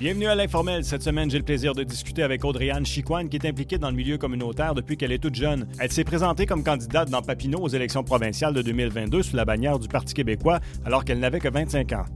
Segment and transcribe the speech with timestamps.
[0.00, 0.82] Bienvenue à l'Informel.
[0.82, 3.96] Cette semaine, j'ai le plaisir de discuter avec Audrey-Anne Chicoine, qui est impliquée dans le
[3.96, 5.68] milieu communautaire depuis qu'elle est toute jeune.
[5.78, 9.78] Elle s'est présentée comme candidate dans Papineau aux élections provinciales de 2022 sous la bannière
[9.78, 12.06] du Parti québécois, alors qu'elle n'avait que 25 ans.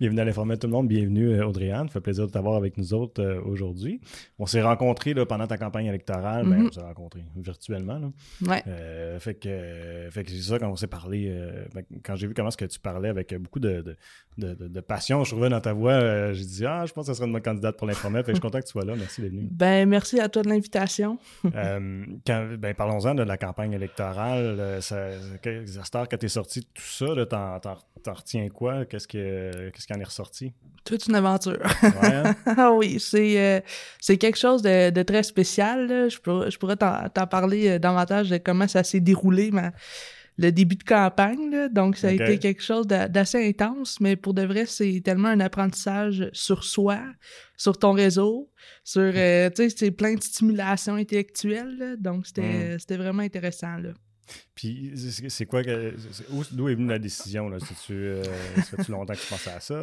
[0.00, 2.76] Bienvenue à l'Informel tout le monde, bienvenue euh, Audrey-Anne, ça fait plaisir de t'avoir avec
[2.78, 4.00] nous autres euh, aujourd'hui.
[4.38, 6.66] On s'est rencontrés là, pendant ta campagne électorale, ben, Mhm.
[6.68, 7.98] on s'est rencontrés virtuellement.
[7.98, 8.10] là.
[8.46, 8.62] Ouais.
[8.68, 11.36] Euh, fait que, fait que c'est ça, quand on s'est parlé,
[11.74, 13.82] ben, quand j'ai vu comment est-ce que tu parlais avec beaucoup de,
[14.38, 17.16] de, de- passion, je trouvais dans ta voix, j'ai dit, ah, je pense que ce
[17.16, 18.22] serait une bonne candidate pour l'Informel.
[18.22, 18.94] Fait que je suis content que tu sois là.
[18.96, 19.48] Merci d'être venu.
[19.50, 21.18] Ben, merci à toi de l'invitation.
[21.42, 24.80] Quand- ben, parlons-en de la campagne électorale.
[24.80, 25.08] ça,
[25.42, 27.58] cette heure que tu es sorti de tout ça, là, t'en,
[27.98, 28.84] t'en- retiens quoi?
[28.86, 30.52] Qu'est-ce, que, qu'est-ce qui en est ressorti?
[30.84, 31.58] Toute une aventure.
[31.82, 32.34] Ouais, hein?
[32.56, 33.60] Ah oui, c'est euh,
[34.00, 35.86] c'est quelque chose de, de très spécial.
[35.86, 36.08] là.
[36.08, 39.72] Je, pourrais, je pourrais t'en t'en parler euh, davantage de comment ça s'est déroulé, ma-
[40.40, 41.50] le début de campagne.
[41.50, 41.68] là.
[41.68, 45.28] Donc, ça a été quelque chose d'a- d'assez intense, mais pour de vrai, c'est tellement
[45.28, 47.00] un apprentissage sur soi,
[47.56, 48.48] sur ton réseau,
[48.84, 51.76] sur, euh, tu sais, c'est plein de stimulation intellectuelle.
[51.78, 51.96] là.
[51.96, 53.76] Donc, c'était c'était vraiment intéressant.
[53.78, 53.90] Là.
[54.54, 54.92] Puis
[55.28, 55.94] c'est, quoi que.
[56.52, 57.48] d'où est venue la décision?
[57.48, 57.58] Là?
[57.60, 58.22] C'est-tu, euh,
[58.56, 59.74] ça fait-tu longtemps que tu pensais à ça?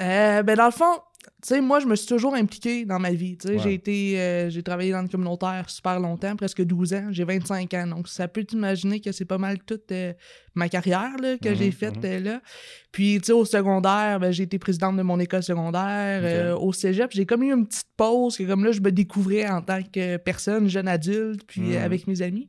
[0.00, 1.00] Euh, ben dans le fond,
[1.42, 3.36] tu sais, moi, je me suis toujours impliqué dans ma vie.
[3.36, 3.60] Tu sais, Ouais.
[3.60, 7.08] j'ai été, euh, j'ai travaillé dans le communautaire super longtemps, presque 12 ans.
[7.10, 7.86] J'ai 25 ans.
[7.88, 10.12] Donc, ça peut t'imaginer que c'est pas mal toute euh,
[10.54, 12.04] ma carrière là, que Mhm, j'ai faite mhm.
[12.04, 12.42] euh, là.
[12.92, 16.20] Puis, tu sais, au secondaire, ben, j'ai été présidente de mon école secondaire.
[16.24, 19.48] Euh, au cégep, j'ai comme eu une petite pause que comme là, je me découvrais
[19.48, 22.48] en tant que personne, jeune adulte, puis euh, avec mes amis.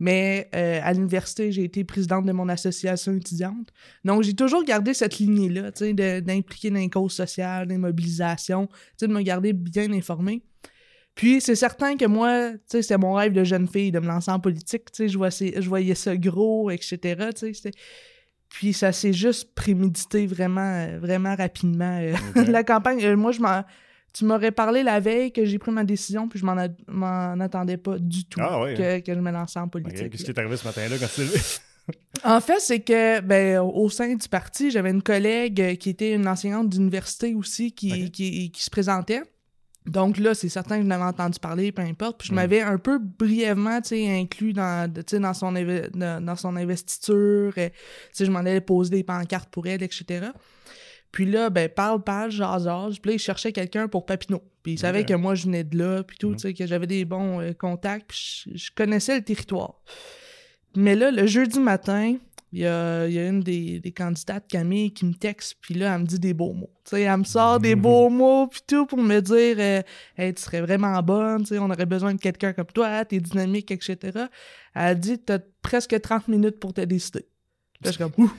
[0.00, 3.68] Mais euh, à l'université, j'ai été présidente de mon association étudiante.
[4.04, 7.76] Donc, j'ai toujours gardé cette lignée-là, tu sais, de- d'impliquer dans les causes sociales, des
[7.76, 10.42] mobilisations, tu sais, de me garder bien informée.
[11.14, 14.06] Puis, c'est certain que moi, tu sais, c'était mon rêve de jeune fille de me
[14.06, 16.98] lancer en politique, tu sais, je, voyais- je voyais ça gros, etc.,
[17.34, 17.78] tu sais, c'était-
[18.48, 21.98] Puis, ça s'est juste prémédité vraiment, euh, vraiment rapidement.
[22.00, 22.14] euh.
[22.48, 23.62] La campagne, moi, je m'en...
[24.12, 26.56] Tu m'aurais parlé la veille que j'ai pris ma décision, puis je m'en,
[26.88, 30.10] m'en attendais pas du tout Ah ouais, que, que je me lançais en politique.
[30.10, 31.22] Qu'est-ce qui est arrivé ce matin-là quand tu?
[32.24, 36.26] En fait, c'est que ben, au sein du parti, j'avais une collègue qui était une
[36.28, 39.22] enseignante d'université aussi qui, qui, qui se présentait.
[39.86, 42.18] Donc là, c'est certain que je n'avais entendu parler, peu importe.
[42.18, 42.36] Puis je Mm.
[42.36, 46.36] m'avais un peu brièvement, tu sais, inclus dans, de- tu sais, dans, son, dans, dans
[46.36, 47.52] son investiture.
[47.54, 47.62] Tu
[48.12, 50.26] sais, je m'en allais poser des pancartes pour elle, etc.
[51.12, 52.98] Puis là, ben, parle, parle, jase, jase.
[52.98, 54.42] Puis là, il cherchait quelqu'un pour Papineau.
[54.62, 56.36] Puis il savait que moi, je venais de là, puis tout, Mhm.
[56.36, 59.74] tu sais, que j'avais des bons euh, contacts, puis je, je connaissais le territoire.
[60.76, 62.16] Mais là, le jeudi matin,
[62.52, 65.74] il y a, il y a une des, des candidates, Camille, qui me texte, puis
[65.74, 66.70] là, elle me dit des beaux mots.
[66.84, 67.80] Tu sais, elle me sort des Mhm.
[67.82, 69.82] beaux mots, puis tout, pour me dire euh,
[70.16, 73.18] Hey, tu serais vraiment bonne, tu sais, on aurait besoin de quelqu'un comme toi, t'es
[73.18, 74.26] dynamique, etc.
[74.74, 77.26] Elle dit T'as presque 30 minutes pour te décider.
[77.82, 78.30] Là, je suis comme Ouh.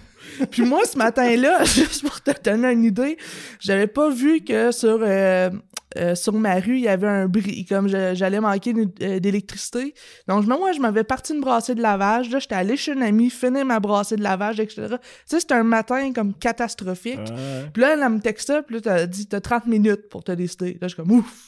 [0.51, 3.17] Puis moi, ce matin-là, juste pour te donner une idée,
[3.59, 5.49] j'avais pas vu que sur, euh,
[5.97, 9.93] euh, sur ma rue, il y avait un bris, comme j'allais manquer euh, d'électricité.
[10.27, 12.29] Donc, moi, je m'avais parti une brassée de lavage.
[12.29, 14.87] Là, j'étais allé chez une amie, finir ma brassée de lavage, etc.
[14.89, 17.19] Tu sais, c'était un matin comme catastrophique.
[17.19, 17.69] Ouais.
[17.73, 20.31] Puis là, elle, elle me texte puis là, t'as dit, t'as 30 minutes pour te
[20.31, 20.73] décider.
[20.73, 21.47] Là, je suis comme, ouf!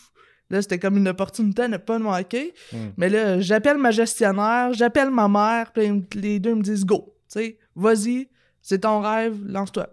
[0.50, 2.54] Là, c'était comme une opportunité à ne pas manquer.
[2.72, 2.78] Mm.
[2.98, 7.16] Mais là, j'appelle ma gestionnaire, j'appelle ma mère, puis les deux me disent, go!
[7.32, 8.30] Tu sais, vas-y,
[8.62, 9.88] c'est ton rêve, lance-toi.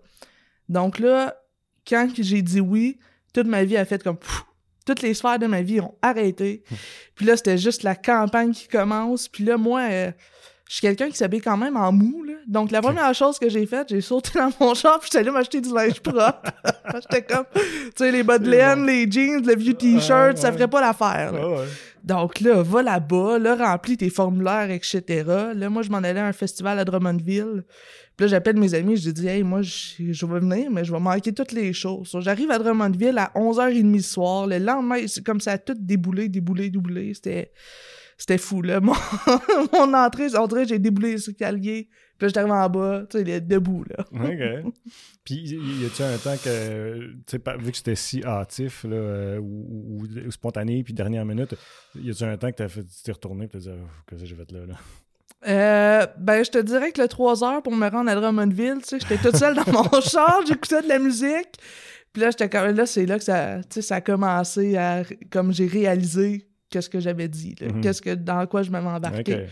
[0.69, 1.37] Donc là,
[1.87, 2.99] quand j'ai dit oui,
[3.33, 4.45] toute ma vie a fait comme, pfff,
[4.87, 6.63] toutes les sphères de ma vie ont arrêté.
[7.15, 9.29] Puis là, c'était juste la campagne qui commence.
[9.29, 10.11] Puis là, moi, euh,
[10.69, 12.35] je suis quelqu'un qui s'habille quand même en mou, là.
[12.47, 15.31] Donc, la première chose que j'ai faite, j'ai sauté dans mon char, puis j'étais allé
[15.31, 16.43] m'acheter du linge propre.
[16.95, 17.61] j'étais comme, tu
[17.97, 18.87] sais, les bas de laine, bon.
[18.87, 21.49] les jeans, le vieux t-shirt, Ouais, ça ferait pas l'affaire, là.
[21.49, 21.67] Ouais, ouais.
[22.05, 25.25] Donc là, va là-bas, là, remplis tes formulaires, etc.
[25.55, 27.65] Là, moi, je m'en allais à un festival à Drummondville.
[28.17, 31.01] Puis là, j'appelle mes amis, je dis, hey, moi, je, vais venir, mais je vais
[31.01, 32.17] manquer toutes les choses.
[32.21, 34.47] J'arrive à Drummondville à 11h30 le soir.
[34.47, 37.15] Le lendemain, c'est comme ça a tout déboulé, déboulé, déboulé.
[37.15, 37.53] C'était.
[38.17, 38.81] C'était fou, là.
[38.83, 38.93] Mon,
[39.73, 40.29] mon entrée,
[40.67, 41.89] j'ai déboulé les escaliers.
[42.21, 44.05] Puis là, j'étais arrivé en bas, tu sais, il est debout, là.
[44.13, 44.73] OK.
[45.25, 49.39] Puis, y a-tu un temps que, tu sais, vu que c'était si hâtif, là, euh,
[49.39, 51.55] ou, ou- ou spontané, puis dernière minute,
[51.95, 54.21] y a-tu un temps que t'as fait, tu t'es retourné, puis t'as dit, oh, qu'est-ce
[54.21, 54.75] que j'ai fait là, là?
[55.49, 58.89] Euh, ben, je te dirais que le 3 heures pour me rendre à Drummondville, tu
[58.91, 61.57] sais, j'étais toute seule dans mon char, j'écoutais de la musique.
[62.13, 65.03] Puis là, j'étais comme, là, c'est là que ça, tu sais, ça a commencé à,
[65.31, 67.81] comme j'ai réalisé qu'est-ce que j'avais dit, là, Mhm.
[67.81, 69.47] qu'est-ce que, dans quoi je m'avais embarqué.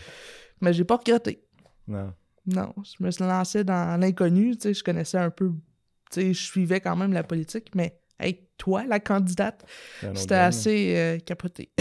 [0.61, 1.41] Mais j'ai pas regretté.
[1.87, 2.13] Non.
[2.53, 5.49] Non, je me suis lancé dans l'inconnu, tu sais, je connaissais un peu,
[6.11, 9.65] tu sais, je suivais quand même la politique, mais, hey, toi, la candidate,
[10.15, 10.45] c'était là.
[10.47, 11.71] assez euh, capoté.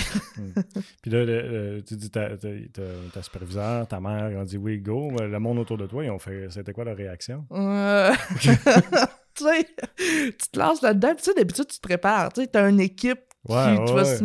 [1.02, 2.82] Puis là, le- le- tu dis, ta, ta, ta-
[3.12, 5.10] ta superviseur, ta mère, ils ont dit oui, go.
[5.18, 7.46] Le monde autour de toi, ils ont fait, c'était quoi leur réaction?
[7.52, 9.66] Euh, tu sais,
[9.96, 13.20] tu te lances là-dedans, tu sais, d'habitude, tu te prépares, tu sais, t'as une équipe
[13.46, 14.16] qui, Ouais, tu vas ouais.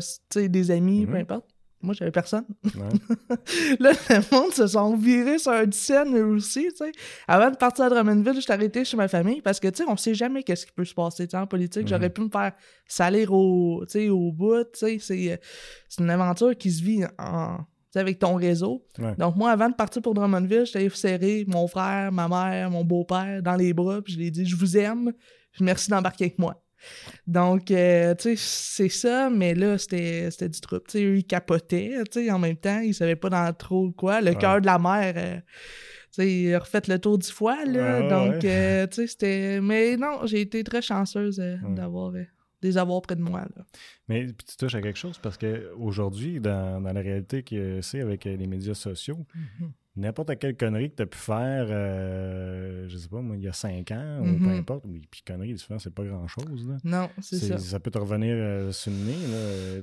[0.00, 0.06] tu
[0.40, 1.20] sais, des amis, peu Mhm.
[1.22, 1.48] importe.
[1.82, 2.44] Moi, j'avais personne.
[2.64, 3.36] Ouais.
[3.80, 6.92] Là, le monde se sont virés sur un scène eux aussi, tu sais.
[7.26, 9.96] Avant de partir à Drummondville, j'étais arrêté chez ma famille parce que, tu sais, on
[9.96, 11.82] sait jamais qu'est-ce qui peut se passer, en politique.
[11.82, 11.88] Mhm.
[11.88, 12.52] J'aurais pu me faire
[12.86, 14.98] salir au, tu sais, au bout, tu sais.
[15.00, 15.36] C'est, euh,
[15.88, 17.58] c'est une aventure qui se vit en,
[17.94, 18.84] avec ton réseau.
[18.98, 19.14] Ouais.
[19.16, 23.42] Donc, moi, avant de partir pour Drummondville, j'étais serré mon frère, ma mère, mon beau-père
[23.42, 25.12] dans les bras, puis je lui ai dit, je vous aime,
[25.52, 26.62] puis merci d'embarquer avec moi.
[27.26, 30.82] Donc, euh, tu sais, c'est ça, mais là, c'était du trouble.
[30.88, 33.90] Tu sais, eux, ils capotaient, tu sais, en même temps, ils savaient pas dans trop
[33.92, 34.20] quoi.
[34.20, 34.36] Le Ouais.
[34.38, 35.42] cœur de la mère, euh, tu
[36.12, 38.00] sais, ils refait le tour dix fois, là.
[38.02, 39.60] Ouais, donc, euh, tu sais, c'était...
[39.60, 42.12] Mais non, j'ai été très chanceuse euh, d'avoir...
[42.60, 43.64] des avoirs près de moi, là.
[44.08, 48.24] Mais tu touches à quelque chose parce qu'aujourd'hui, dans, dans la réalité que c'est avec
[48.24, 49.26] les médias sociaux,
[49.96, 53.48] n'importe quelle connerie que tu as pu faire, euh, je sais pas, moi, il y
[53.48, 54.58] a cinq ans, ou peu Mhm.
[54.58, 56.74] importe, oui, puis connerie, souvent, c'est pas grand-chose.
[56.84, 57.58] Non, c'est ça.
[57.58, 59.16] Ça peut te revenir euh, sur le nez.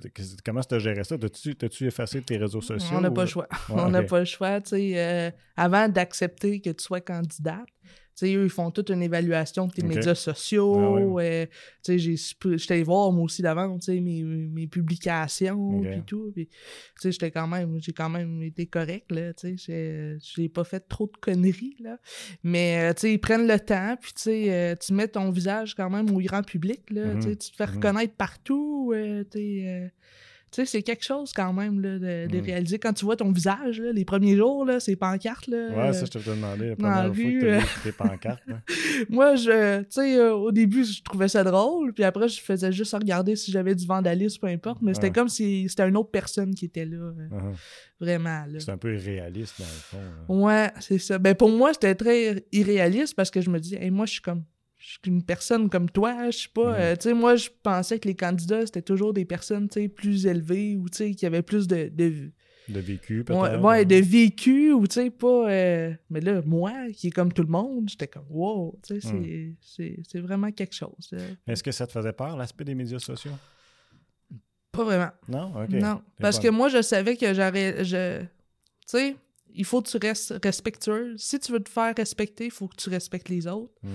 [0.04, 0.10] Là.
[0.44, 1.16] Comment tu as géré ça?
[1.18, 2.98] T'as-tu effacé tes réseaux sociaux?
[2.98, 3.48] On n'a pas le choix.
[3.70, 4.60] Ouais, on n'a pas le choix.
[4.62, 7.68] tu sais, euh, avant d'accepter que tu sois candidate,
[8.20, 11.18] tu sais, eux, ils font toute une évaluation de tes médias sociaux.
[11.20, 11.46] Ah euh,
[11.88, 15.88] j'étais allé voir moi aussi d'avant, mes, mes publications, Ok.
[15.92, 16.34] puis tout.
[17.02, 19.32] J'étais quand même, j'ai quand même été correct, là.
[19.42, 21.98] J'ai j'ai pas fait trop de conneries, là.
[22.44, 26.20] Mais, euh, ils prennent le temps, puis, euh, tu mets ton visage quand même au
[26.20, 27.14] grand public, là.
[27.16, 27.22] Mhm.
[27.22, 27.76] Tu te fais Mhm.
[27.76, 29.88] reconnaître partout, euh, euh,
[30.52, 32.44] tu sais, c'est quelque chose quand même là, de, de Mm.
[32.44, 32.80] réaliser.
[32.80, 35.94] Quand tu vois ton visage, là, les premiers jours, là, ces pancartes, là, Ouais, euh,
[35.94, 37.58] ça, je te demandé la première fois rue, que tu euh.
[37.58, 38.44] as vu tes pancartes.
[38.48, 38.62] là.
[39.10, 42.72] moi, je, tu sais, euh, au début, je trouvais ça drôle, puis après, je faisais
[42.72, 46.12] juste regarder si j'avais du vandalisme, peu importe, mais c'était comme si c'était une autre
[46.12, 47.56] personne qui était là, euh, Uh-huh.
[48.00, 48.46] vraiment.
[48.58, 50.46] C'est un peu irréaliste, dans le fond.
[50.46, 51.18] Ouais, c'est ça.
[51.20, 54.22] Ben, pour moi, c'était très irréaliste parce que je me dis, hey, moi, je suis
[54.22, 54.44] comme.
[54.80, 56.70] Je suis une personne comme toi, je sais pas.
[56.72, 56.76] Mhm.
[56.80, 59.88] euh, tu sais, moi, je pensais que les candidats, c'était toujours des personnes, tu sais,
[59.90, 62.32] plus élevées ou, tu sais, qui avaient plus de, de,
[62.70, 63.62] De vécu, Ouais, peut-être.
[63.62, 67.42] ouais, de vécu ou tu sais pas euh, mais là moi qui est comme tout
[67.42, 69.56] le monde j'étais comme wow tu sais Hmm.
[70.06, 71.14] c'est- vraiment quelque chose.
[71.48, 73.34] Est-ce que ça te faisait peur, l'aspect des médias sociaux?
[74.72, 75.52] pas vraiment Non?
[75.64, 75.70] OK.
[75.72, 78.28] non parce que moi je savais que j'aurais je tu
[78.86, 79.16] sais
[79.52, 82.76] il faut que tu restes respectueux si tu veux te faire respecter il faut que
[82.76, 83.92] tu respectes les autres Mhm.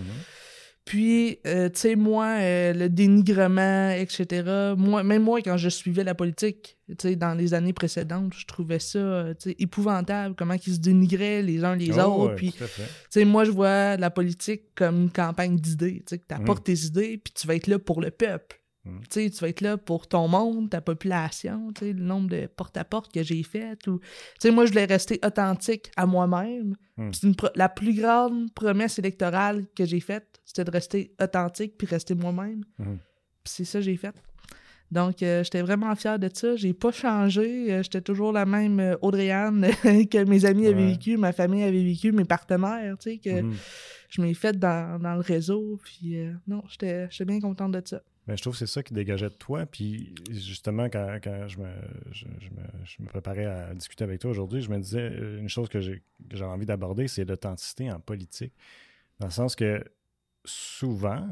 [0.84, 6.04] Puis, euh, tu sais, moi, euh, le dénigrement, etc., moi, même moi, quand je suivais
[6.04, 10.34] la politique, tu sais, dans les années précédentes, je trouvais ça, euh, tu sais, épouvantable,
[10.34, 12.26] comment ils se dénigraient les uns les Oh, autres.
[12.30, 12.64] ouais, Puis, tu
[13.08, 16.78] sais, moi, je vois la politique comme une campagne d'idées, tu sais, que t'apportes tes
[16.84, 18.60] idées, puis tu vas être là pour le peuple.
[18.84, 19.00] Mhm.
[19.04, 22.28] Tu sais, tu vas être là pour ton monde, ta population, tu sais, le nombre
[22.28, 23.78] de porte-à-porte que j'ai fait.
[23.86, 23.98] Ou...
[24.00, 24.04] Tu
[24.38, 26.76] sais, moi, je voulais rester authentique à moi-même.
[26.96, 31.86] Puis c'est La plus grande promesse électorale que j'ai faite, c'était de rester authentique puis
[31.86, 32.64] rester moi-même.
[32.78, 32.98] Mhm.
[33.42, 34.14] Puis c'est ça que j'ai fait.
[34.90, 36.54] Donc, euh, j'étais vraiment fière de ça.
[36.56, 37.72] J'ai pas changé.
[37.72, 39.66] Euh, j'étais toujours la même euh, Audrey-Anne
[40.10, 43.54] que mes amis avaient vécu, ma famille avait vécu, mes partenaires, tu sais, que Mhm.
[44.10, 45.80] je m'ai fait dans, dans le réseau.
[45.82, 48.02] Puis euh, non, j'étais bien contente de ça.
[48.26, 49.66] Ben, je trouve que c'est ça qui dégageait de toi.
[49.66, 51.68] Puis justement, quand, quand je, me,
[52.12, 55.48] je, je me, je me préparais à discuter avec toi aujourd'hui, je me disais une
[55.48, 58.52] chose que j'ai que j'ai envie d'aborder, c'est l'authenticité en politique.
[59.18, 59.82] Dans le sens que
[60.44, 61.28] souvent,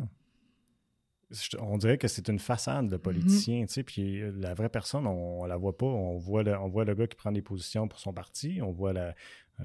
[1.61, 5.41] on dirait que c'est une façade de politicien, tu sais, puis la vraie personne, on,
[5.41, 5.87] on la voit pas.
[5.87, 8.71] On voit, le, on voit le gars qui prend des positions pour son parti, on
[8.71, 9.15] voit la,
[9.61, 9.65] euh,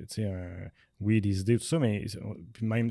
[0.00, 2.88] tu sais, un- oui, des idées, tout ça, mais on- puis même,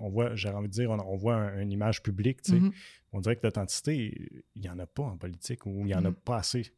[0.00, 2.60] on voit, j'ai envie de dire, on, on voit un- une image publique, tu sais.
[2.60, 2.72] Mhm.
[3.12, 6.04] On dirait que l'authenticité, il n'y en a pas en politique ou il n'y en
[6.04, 6.14] a Mhm.
[6.14, 6.72] pas assez.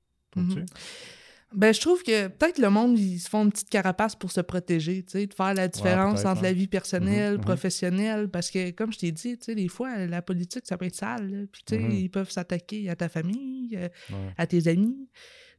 [1.52, 4.40] Ben, je trouve que peut-être le monde, ils se font une petite carapace pour se
[4.40, 7.44] protéger, tu sais, de faire la différence entre la vie personnelle, Mhm, mhm.
[7.44, 10.86] professionnelle, parce que, comme je t'ai dit, tu sais, des fois, la politique, ça peut
[10.86, 11.38] être sale, là.
[11.52, 11.90] puis tu sais, Mhm.
[11.92, 14.32] ils peuvent s'attaquer à ta famille, euh, Ouais.
[14.36, 15.08] à tes amis.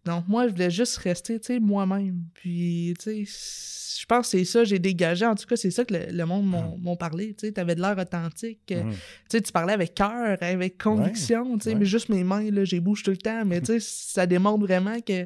[0.04, 2.26] Donc, moi, je voulais juste rester, tu sais, moi-même.
[2.36, 5.26] Puis, tu sais, je pense que c'est ça, j'ai dégagé.
[5.26, 7.34] En tout cas, c'est ça que le, le monde m'ont parlé.
[7.36, 8.70] Tu sais, t'avais de l'air authentique.
[8.72, 8.84] euh.
[8.92, 8.98] Tu
[9.38, 12.82] sais, tu parlais avec cœur, avec conviction, tu sais, mais juste mes mains, là, j'ai
[12.82, 13.46] bouge tout le temps.
[13.46, 15.26] Mais, tu sais, ça démontre vraiment que,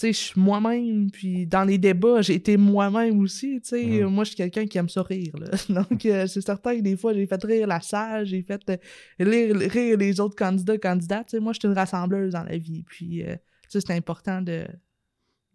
[0.00, 1.10] je suis moi-même.
[1.10, 3.84] Puis, dans les débats, j'ai été moi-même aussi, tu sais.
[3.84, 4.06] Mhm.
[4.06, 5.48] Moi, je suis quelqu'un qui aime ça rire, là.
[5.68, 8.76] Donc, euh, c'est certain que des fois, j'ai fait rire la salle, j'ai fait euh,
[9.18, 11.28] rire, rire les autres candidats, candidates.
[11.28, 12.84] Tu sais, moi, je suis une rassembleuse dans la vie.
[12.84, 14.66] Puis, euh, tu sais, c'est important de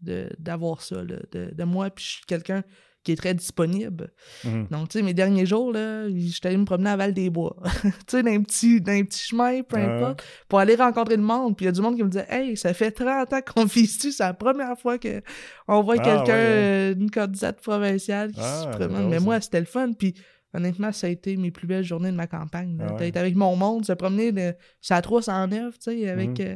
[0.02, 1.90] de- d'avoir ça, là, de, de moi.
[1.90, 2.64] Puis, je suis quelqu'un
[3.03, 4.13] qui est très disponible.
[4.45, 4.67] Mhm.
[4.72, 7.57] Donc, tu sais, mes derniers jours, là, j'étais allé me promener à Val-des-Bois.
[7.83, 9.83] tu sais, dans un petit, dans un petit chemin, peu Ouais.
[9.83, 11.55] importe, pour aller rencontrer le monde.
[11.57, 13.65] Puis il y a du monde qui me disait Hey, ça fait 30 ans qu'on
[13.65, 18.31] vit ici, c'est la première fois qu'on voit Ah, quelqu'un, ouais, euh, une candidate provinciale
[18.31, 19.10] qui Ah, se promène.
[19.10, 19.91] Mais moi, c'était le fun.
[19.93, 20.13] Puis
[20.55, 22.77] Honnêtement, ça a été mes plus belles journées de ma campagne.
[22.79, 23.17] Ah ouais.
[23.17, 26.45] Avec mon monde, se promener de, c'est à 309, tu sais, avec, Mhm.
[26.45, 26.55] euh,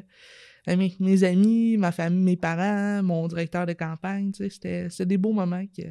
[0.68, 5.08] avec mes amis, ma famille, mes parents, mon directeur de campagne, tu sais, c'était, c'était
[5.08, 5.82] des beaux moments que,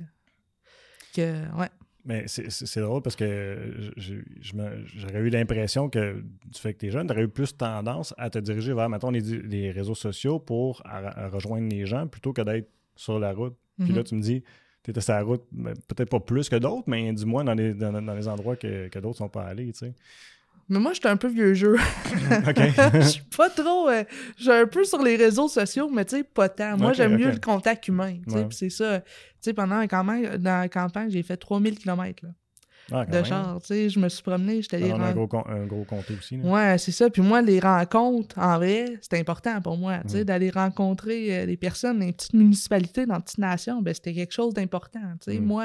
[1.16, 1.68] que ouais.
[2.08, 7.06] Mais c'est- drôle parce que j'aurais eu l'impression que du fait que tu es jeune,
[7.08, 10.82] tu aurais eu plus tendance à te diriger vers, mettons, les, les réseaux sociaux pour
[10.84, 13.56] à- à rejoindre les gens plutôt que d'être sur la route.
[13.78, 13.96] Puis Mhm.
[13.96, 14.42] là, tu me dis,
[14.84, 17.54] tu étais sur la route, mais peut-être pas plus que d'autres, mais du moins dans
[17.54, 19.94] les, dans, dans les endroits que, que d'autres sont pas allés, tu sais.
[20.68, 21.74] Mais moi, j'étais un peu vieux jeu.
[22.48, 22.56] OK.
[22.94, 23.88] Je suis pas trop.
[23.88, 24.02] euh,
[24.36, 26.76] je suis un peu sur les réseaux sociaux, mais tu sais, pas tant.
[26.76, 28.16] Moi, j'aime mieux le contact humain.
[28.26, 28.46] tu sais, Ouais.
[28.50, 29.00] c'est ça.
[29.00, 29.06] Tu
[29.40, 32.30] sais, pendant la campagne, dans la campagne, j'ai fait 3000 km là,
[32.90, 33.24] Ah, de même.
[33.24, 33.58] char.
[33.60, 36.36] Tu sais, je me suis promené, j'étais allé un gros, un gros comté aussi.
[36.36, 36.44] là.
[36.50, 37.10] Ouais, c'est ça.
[37.10, 39.98] Puis moi, les rencontres, en vrai, c'est important pour moi.
[40.02, 40.24] Tu sais, Mm.
[40.24, 44.14] d'aller rencontrer euh, des personnes dans les petites municipalités, dans les petites nations, ben, c'était
[44.14, 45.00] quelque chose d'important.
[45.24, 45.44] Tu sais, Mm.
[45.44, 45.64] moi,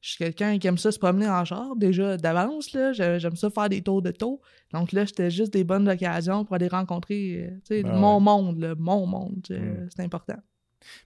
[0.00, 2.92] je suis quelqu'un qui aime ça se promener en char, déjà d'avance, là.
[2.92, 4.40] J'ai- J'aime ça faire des tours de taux.
[4.72, 8.16] Donc là, c'était juste des bonnes occasions pour aller rencontrer, euh, tu sais, Ah mon
[8.18, 8.22] ouais.
[8.22, 9.40] monde, là, mon monde.
[9.44, 9.88] tu sais, Mm.
[9.94, 10.36] C'est important.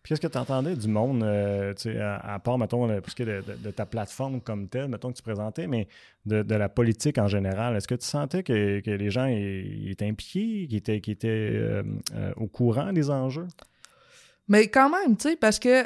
[0.03, 3.17] Puis qu'est-ce que tu entendais du monde, euh, à, à part, mettons, le- pour ce
[3.17, 5.89] qui est de, de- de ta plateforme comme telle, mettons que tu présentais, mais
[6.27, 10.07] de, de la politique en général, est-ce que tu sentais que, que les gens étaient
[10.07, 11.83] impliqués, qu'ils étaient, étaient euh,
[12.15, 13.47] euh, au courant des enjeux?
[14.49, 15.85] Mais quand même, tu sais, parce que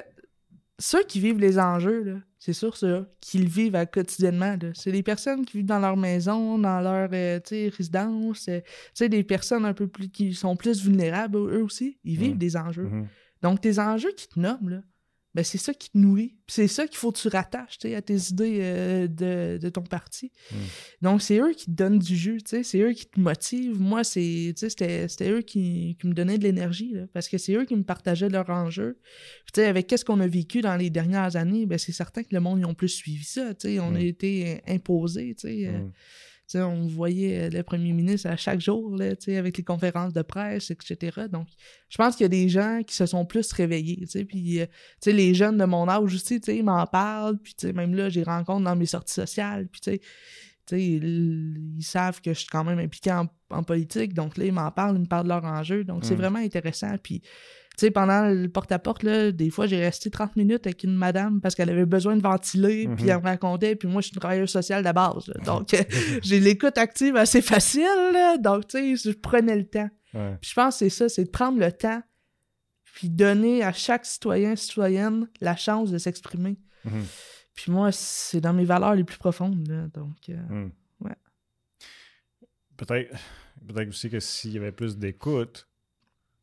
[0.78, 4.57] ceux qui vivent les enjeux, là, c'est sûr, ceux qui le vivent à- quotidiennement.
[4.61, 4.71] là.
[4.75, 8.49] C'est des personnes qui vivent dans leur maison, dans leur euh, résidence.
[8.49, 11.99] euh, des personnes un peu plus qui sont plus vulnérables, eux aussi.
[12.04, 12.38] Ils vivent Mm.
[12.38, 12.85] des enjeux.
[12.85, 13.07] Mhm.
[13.43, 14.83] Donc, tes enjeux qui te nomment, là,
[15.34, 16.36] ben, c'est ça qui te nourrit.
[16.46, 20.30] C'est ça qu'il faut que tu rattaches à tes idées euh, de, de ton parti.
[20.52, 20.56] Mm.
[21.02, 23.80] Donc, c'est eux qui te donnent du jus, c'est eux qui te motivent.
[23.80, 27.82] Moi, c'était, eux qui, qui me donnaient de l'énergie, parce que c'est eux qui me
[27.82, 28.98] partageaient leurs enjeux.
[29.52, 32.40] Puis, avec qu'est-ce qu'on a vécu dans les dernières années, ben, c'est certain que le
[32.40, 33.52] monde, ils ont plus suivi ça.
[33.80, 33.96] On Mm.
[33.96, 35.80] a été imposés, euh,
[36.54, 40.70] On voyait euh, le premier ministre à chaque jour, là, avec les conférences de presse,
[40.70, 41.22] etc.
[41.30, 41.48] Donc,
[41.88, 44.06] je pense qu'il y a des gens qui se sont plus réveillés.
[44.28, 44.66] Puis, euh,
[45.06, 47.38] les jeunes de mon âge aussi, ils m'en parlent.
[47.38, 49.68] Puis, même là, j'ai rencontre dans mes sorties sociales.
[49.68, 50.00] Puis,
[50.73, 54.14] ils, ils savent que je suis quand même impliqué en, en politique.
[54.14, 55.85] Donc, là, ils m'en parlent, ils me parlent de leurs enjeux.
[55.85, 56.18] Donc, c'est Mm.
[56.18, 56.94] vraiment intéressant.
[57.02, 57.28] Puis, tu
[57.76, 61.54] sais, pendant le porte-à-porte, là, des fois, j'ai resté 30 minutes avec une madame parce
[61.54, 63.11] qu'elle avait besoin de ventiler, puis Mhm.
[63.11, 65.26] elle me racontait, puis moi, je suis une travailleuse sociale de base.
[65.26, 65.44] là.
[65.44, 65.68] donc,
[66.23, 68.37] j'ai l'écoute active assez facile, là.
[68.38, 69.88] donc, tu sais, je prenais le temps.
[70.14, 70.37] Ouais.
[70.40, 72.00] Puis je pense que c'est ça, c'est de prendre le temps,
[72.94, 76.56] puis donner à chaque citoyen, citoyenne, la chance de s'exprimer.
[76.85, 77.02] Mhm.
[77.54, 80.16] Puis moi, c'est dans mes valeurs les plus profondes, là, donc...
[80.28, 80.70] euh, Mhm.
[81.00, 81.16] Ouais.
[82.76, 83.14] Peut-être
[83.66, 85.68] peut aussi que s'il y avait plus d'écoute,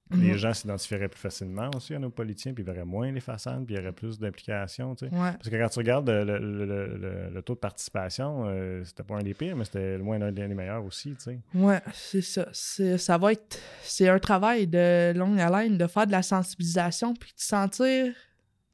[0.10, 0.22] Mhm.
[0.22, 3.65] les gens s'identifieraient plus facilement aussi à nos politiciens, puis ils verraient moins les façades,
[3.65, 5.13] puis il y aurait plus d'implication, tu sais.
[5.13, 5.32] ouais.
[5.34, 9.03] Parce que quand tu regardes euh, le, le- le- le- taux de participation, euh, c'était
[9.03, 11.39] pas un des pires, mais c'était loin d'un des meilleurs aussi, tu sais.
[11.53, 12.48] Ouais, c'est ça.
[12.51, 13.58] C'est, ça va être.
[13.84, 18.13] C'est un travail de longue haleine de faire de la sensibilisation puis de sentir.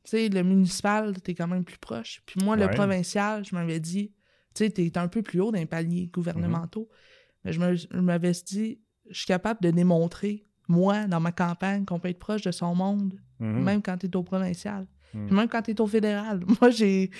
[0.09, 2.21] Tu sais, le municipal, t'es quand même plus proche.
[2.25, 4.13] Puis moi, le provincial, je m'avais dit,
[4.55, 6.87] tu sais, t'es un peu plus haut dans les paliers gouvernementaux.
[7.43, 11.83] Mais je, me, je m'avais dit, je suis capable de démontrer, moi, dans ma campagne,
[11.85, 13.63] qu'on peut être proche de son monde, Mhm.
[13.63, 14.87] même quand t'es au provincial.
[15.13, 15.27] Mhm.
[15.27, 16.39] Puis même quand t'es au fédéral.
[16.61, 17.11] Moi, j'ai.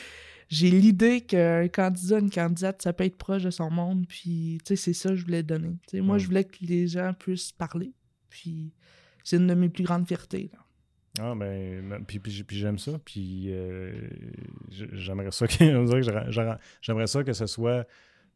[0.50, 4.70] J'ai l'idée qu'un candidat, une candidate, ça peut être proche de son monde, puis, tu
[4.70, 5.76] sais, c'est ça que je voulais donner.
[5.96, 7.92] Moi, je voulais que les gens puissent parler,
[8.30, 8.72] puis
[9.26, 10.50] c'est une de mes plus grandes fiertés.
[10.54, 10.60] là.
[11.20, 13.92] Ah, ben, ben, puis, puis, puis j'aime ça, puis euh,
[14.70, 15.54] j'aimerais ça que,
[16.82, 17.88] j'aimerais ça que ce soit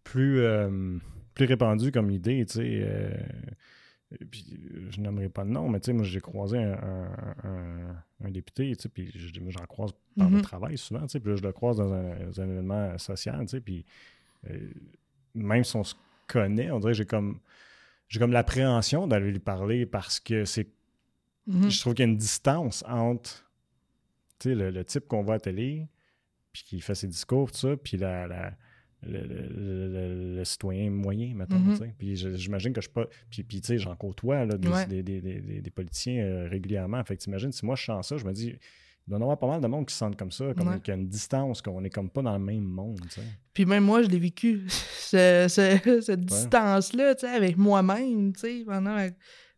[0.03, 0.97] plus, euh,
[1.35, 2.81] plus répandu comme idée, tu sais.
[2.83, 3.11] euh,
[4.29, 4.45] puis,
[4.89, 8.29] je n'aimerais pas de nom, mais tu sais, moi, j'ai croisé un, un- un- un
[8.31, 10.41] député, tu sais, puis je- j'en croise par le Mhm.
[10.41, 13.39] travail souvent, tu sais, puis là, je le croise dans un, dans un événement social,
[13.41, 13.85] tu sais, puis
[14.49, 14.69] euh,
[15.35, 15.95] même si on se
[16.27, 17.39] connaît, on dirait que j'ai comme,
[18.09, 20.67] j'ai comme l'appréhension d'aller lui parler parce que c'est
[21.47, 21.69] Mhm.
[21.69, 23.49] je trouve qu'il y a une distance entre
[24.45, 25.87] le, le type qu'on voit à télé,
[26.51, 28.53] puis qui fait ses discours, tout ça, puis la, la-
[29.03, 31.57] le, le- le- le citoyen moyen, mettons.
[31.57, 31.93] Mhm.
[31.97, 33.07] Puis j'imagine que je suis pas.
[33.31, 34.85] Puis, puis tu sais, j'en côtoie là, des, Ouais.
[34.85, 37.03] des, des- des- des- des politiciens euh, régulièrement.
[37.03, 38.53] Fait que t'imagines, si moi je sens ça, je me dis.
[39.07, 40.67] Il doit y en avoir pas mal de monde qui se sentent comme ça, comme
[40.67, 40.79] Ouais.
[40.79, 42.99] qu'il y a une distance, qu'on est comme pas dans le même monde.
[43.51, 48.31] Puis même moi, je l'ai vécu, ce- ce- cette distance-là, avec moi-même,
[48.67, 49.07] pendant ma,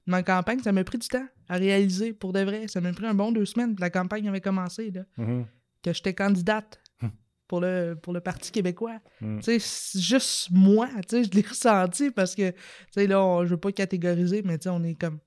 [0.06, 2.68] ma campagne, ça m'a pris du temps à réaliser, pour de vrai.
[2.68, 5.46] Ça m'a pris un bon deux semaines, la campagne avait commencé, là, Mhm.
[5.84, 7.12] que j'étais candidate Hum.
[7.48, 9.00] pour le, pour le Parti québécois.
[9.22, 9.38] Mm.
[9.40, 12.58] Tu sais, c'est juste moi, tu sais, je l'ai ressenti parce que, tu
[12.92, 15.20] sais, là, on- je veux pas catégoriser, mais tu sais, on est comme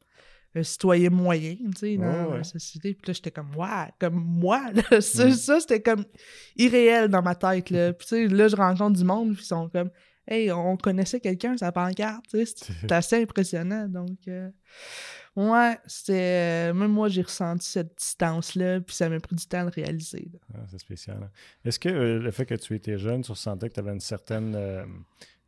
[0.54, 2.94] un citoyen moyen, tu sais, dans Ouais, la société.
[2.94, 4.82] Puis là, j'étais comme, ouais, comme moi, là.
[5.02, 5.32] Ça, Mm.
[5.32, 6.04] ça, c'était comme
[6.56, 7.92] irréel dans ma tête, là.
[7.92, 9.90] Puis tu sais, là, je rencontre du monde, puis ils sont comme,
[10.26, 12.46] hey, on connaissait quelqu'un, sa pancarte, tu sais.
[12.56, 14.16] c'est- C'était assez impressionnant, donc...
[14.28, 14.48] euh,
[15.36, 16.72] Ouais, c'était...
[16.72, 20.28] Même moi, j'ai ressenti cette distance-là, puis ça m'a pris du temps le réaliser.
[20.54, 21.18] Ah, c'est spécial.
[21.22, 21.30] hein.
[21.64, 24.00] Est-ce que euh, le fait que tu étais jeune, tu ressentais que tu avais une
[24.00, 24.84] certaine euh,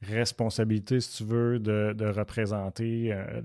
[0.02, 3.40] responsabilité, si tu veux, de, de représenter euh,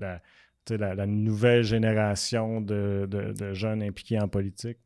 [0.70, 4.78] la- la nouvelle génération de, de- de jeunes impliqués en politique?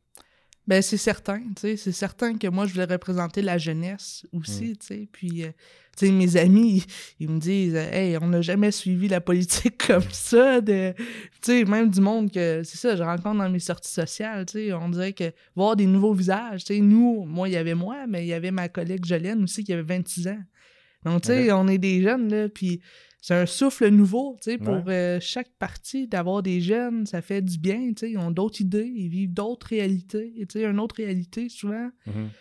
[0.69, 4.77] Ben, c'est certain, tu sais, c'est certain que moi, je voulais représenter la jeunesse aussi,
[4.77, 5.49] tu sais, puis, euh,
[5.97, 6.85] tu sais, mes amis,
[7.19, 10.93] ils, ils me disent, euh, hey, on n'a jamais suivi la politique comme ça, de,
[10.95, 11.05] tu
[11.41, 14.73] sais, même du monde que, c'est ça, je rencontre dans mes sorties sociales, tu sais,
[14.75, 18.07] on dirait que voir des nouveaux visages, tu sais, nous, moi, il y avait moi,
[18.07, 20.43] mais il y avait ma collègue Jolienne aussi qui avait 26 ans.
[21.07, 22.83] Donc, tu sais, on est des jeunes, là, puis
[23.29, 24.95] c'est un souffle nouveau, tu sais, pour Ouais.
[24.95, 28.63] euh, chaque partie, d'avoir des jeunes, ça fait du bien, tu sais, ils ont d'autres
[28.63, 32.31] idées, ils vivent d'autres réalités, tu sais, une autre réalité, souvent, Mhm.
[32.31, 32.35] tu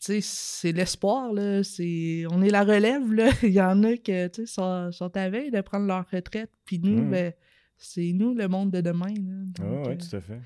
[0.00, 2.24] sais, c'est l'espoir, là, c'est...
[2.32, 5.28] On est la relève, là, il y en a que, tu sais, sont, sont à
[5.30, 7.10] veille de prendre leur retraite, puis nous, Mhm.
[7.10, 7.32] ben,
[7.76, 10.40] c'est nous, le monde de demain, là, Ah donc, oui, euh, tout à fait.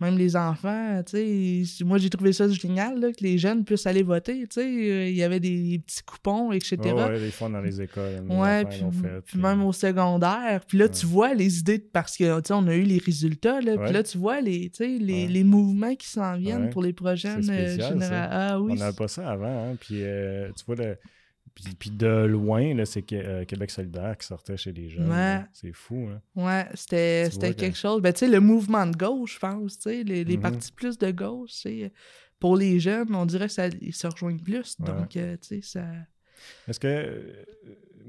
[0.00, 3.86] Même les enfants, tu sais, moi, j'ai trouvé ça génial, là, que les jeunes puissent
[3.86, 7.30] aller voter, tu sais, euh, il y avait des petits coupons, etc., Ah ouais, des
[7.30, 8.22] fois dans les écoles.
[8.28, 10.62] Ouais, puis, fait, puis même au secondaire.
[10.66, 13.60] Puis là, tu vois les idées, parce que, tu sais, on a eu les résultats,
[13.60, 13.74] là.
[13.74, 13.84] Ouais.
[13.84, 17.48] Puis là, tu vois les, tu sais, les, mouvements qui s'en viennent pour les prochaines
[17.50, 18.28] euh, spécial, générations.
[18.30, 18.72] Ah oui.
[18.72, 20.96] On n'avait pas ça avant, hein, Puis euh, tu vois, le...
[21.54, 25.10] puis, puis de loin, là, c'est que- euh, Québec solidaire qui sortait chez les jeunes.
[25.10, 25.42] Ouais.
[25.52, 26.20] C'est fou, hein.
[26.34, 28.00] Ouais, c'était que- quelque chose.
[28.02, 30.42] Ben, tu sais, le mouvement de gauche, je pense, tu sais, les, les Mhm.
[30.42, 31.66] partis plus de gauche,
[32.38, 34.76] pour les jeunes, on dirait que ça, ils se rejoignent plus.
[34.80, 34.86] Ouais.
[34.86, 35.84] Donc, euh, tu sais, ça...
[36.68, 37.44] Est-ce que.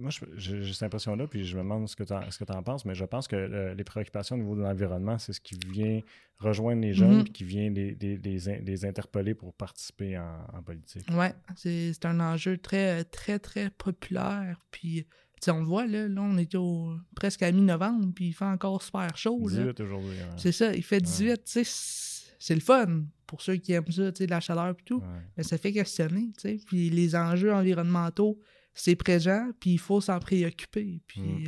[0.02, 3.06] Moi, j'ai cette impression-là, puis je me demande ce que tu en penses, mais je
[3.06, 6.02] pense que euh, les préoccupations au niveau de l'environnement, c'est ce qui vient
[6.40, 7.24] rejoindre les jeunes, Mhm.
[7.26, 11.08] puis qui vient les, les- les in- les interpeller pour participer en, en politique.
[11.12, 14.60] Ouais, c'est un enjeu très, très, très populaire.
[14.72, 18.28] Puis, tu sais, on le voit, là, là, on est au, presque à mi-novembre, puis
[18.30, 19.64] il fait encore super chaud, là.
[19.66, 20.18] 18 aujourd'hui.
[20.38, 23.92] C'est ça, il fait 18, tu sais, c'est- c'est le fun pour ceux qui aiment
[23.92, 24.98] ça, tu sais, la chaleur et tout.
[25.00, 25.06] Ouais.
[25.38, 26.60] Mais ça fait questionner, tu sais.
[26.66, 28.40] Puis les enjeux environnementaux,
[28.74, 31.02] c'est présent, puis il faut s'en préoccuper.
[31.08, 31.44] Puis, Mm.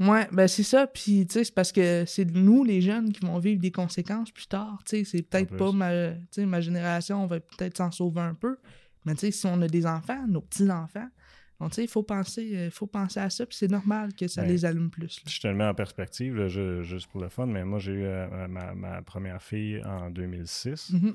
[0.00, 0.86] euh, ouais, ben c'est ça.
[0.86, 4.30] Puis, tu sais, c'est parce que c'est nous, les jeunes, qui vont vivre des conséquences
[4.30, 4.78] plus tard.
[4.86, 5.90] Tu sais, c'est peut-être pas ma,
[6.38, 8.56] ma génération, on va peut-être s'en sauver un peu.
[9.04, 11.08] Mais tu sais, si on a des enfants, nos petits-enfants,
[11.58, 14.28] donc, tu sais, il faut penser, euh, faut penser à ça, puis c'est normal que
[14.28, 14.48] ça Ouais.
[14.48, 15.22] les allume plus.
[15.24, 15.30] là.
[15.30, 18.04] Je te le mets en perspective, là, juste pour le fun, mais moi, j'ai eu
[18.04, 20.90] euh, ma, ma première fille en 2006.
[20.92, 21.14] Mhm.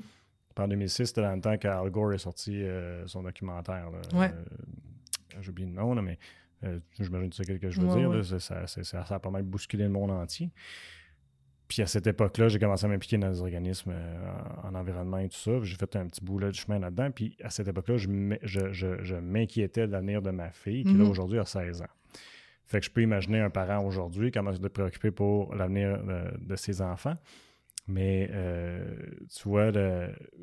[0.58, 3.88] En 2006, c'était dans le temps qu'Al Gore est sorti euh, son documentaire.
[4.14, 4.30] Ouais.
[4.32, 4.44] Euh,
[5.40, 6.18] J'ai oublié le nom, là, mais
[6.64, 8.10] euh, j'imagine que tu sais ce que je veux Ouais, dire.
[8.10, 8.22] ouais.
[8.22, 8.38] là.
[8.84, 10.50] Ça, a pas mal bousculé le monde entier.
[11.68, 14.30] Puis à cette époque-là, j'ai commencé à m'impliquer dans les organismes euh,
[14.62, 15.52] en, en environnement et tout ça.
[15.62, 17.10] J'ai fait un petit bout là, de chemin là-dedans.
[17.10, 20.84] Puis à cette époque-là, je, m'in- je- je- je m'inquiétais de l'avenir de ma fille,
[20.84, 21.10] qui là Mhm.
[21.10, 21.86] aujourd'hui a 16 ans.
[22.66, 25.98] Fait que je peux imaginer un parent aujourd'hui comment se préoccuper pour l'avenir
[26.38, 27.16] de ses enfants.
[27.88, 28.94] Mais euh,
[29.34, 29.72] tu vois,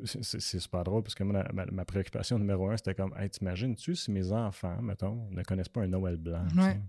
[0.04, 3.30] c'est c'est super drôle parce que moi, ma, ma préoccupation numéro un, c'était comme Hey,
[3.30, 6.46] t'imagines-tu si mes enfants, mettons, ne connaissent pas un Noël blanc?
[6.56, 6.80] Ouais.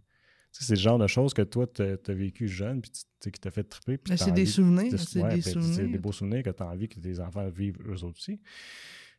[0.52, 3.64] C'est le genre de choses que toi, tu as vécu jeune, puis qui t'a fait
[3.64, 3.98] triper.
[3.98, 5.90] puis Mais t'as c'est des souvenirs, c'est ouais, des souvenirs.
[5.90, 8.42] des beaux souvenirs que tu as envie que tes enfants vivent eux aussi.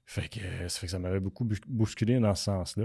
[0.04, 2.84] Fait que, ça fait que ça m'avait beaucoup bous- bousculé dans ce sens-là.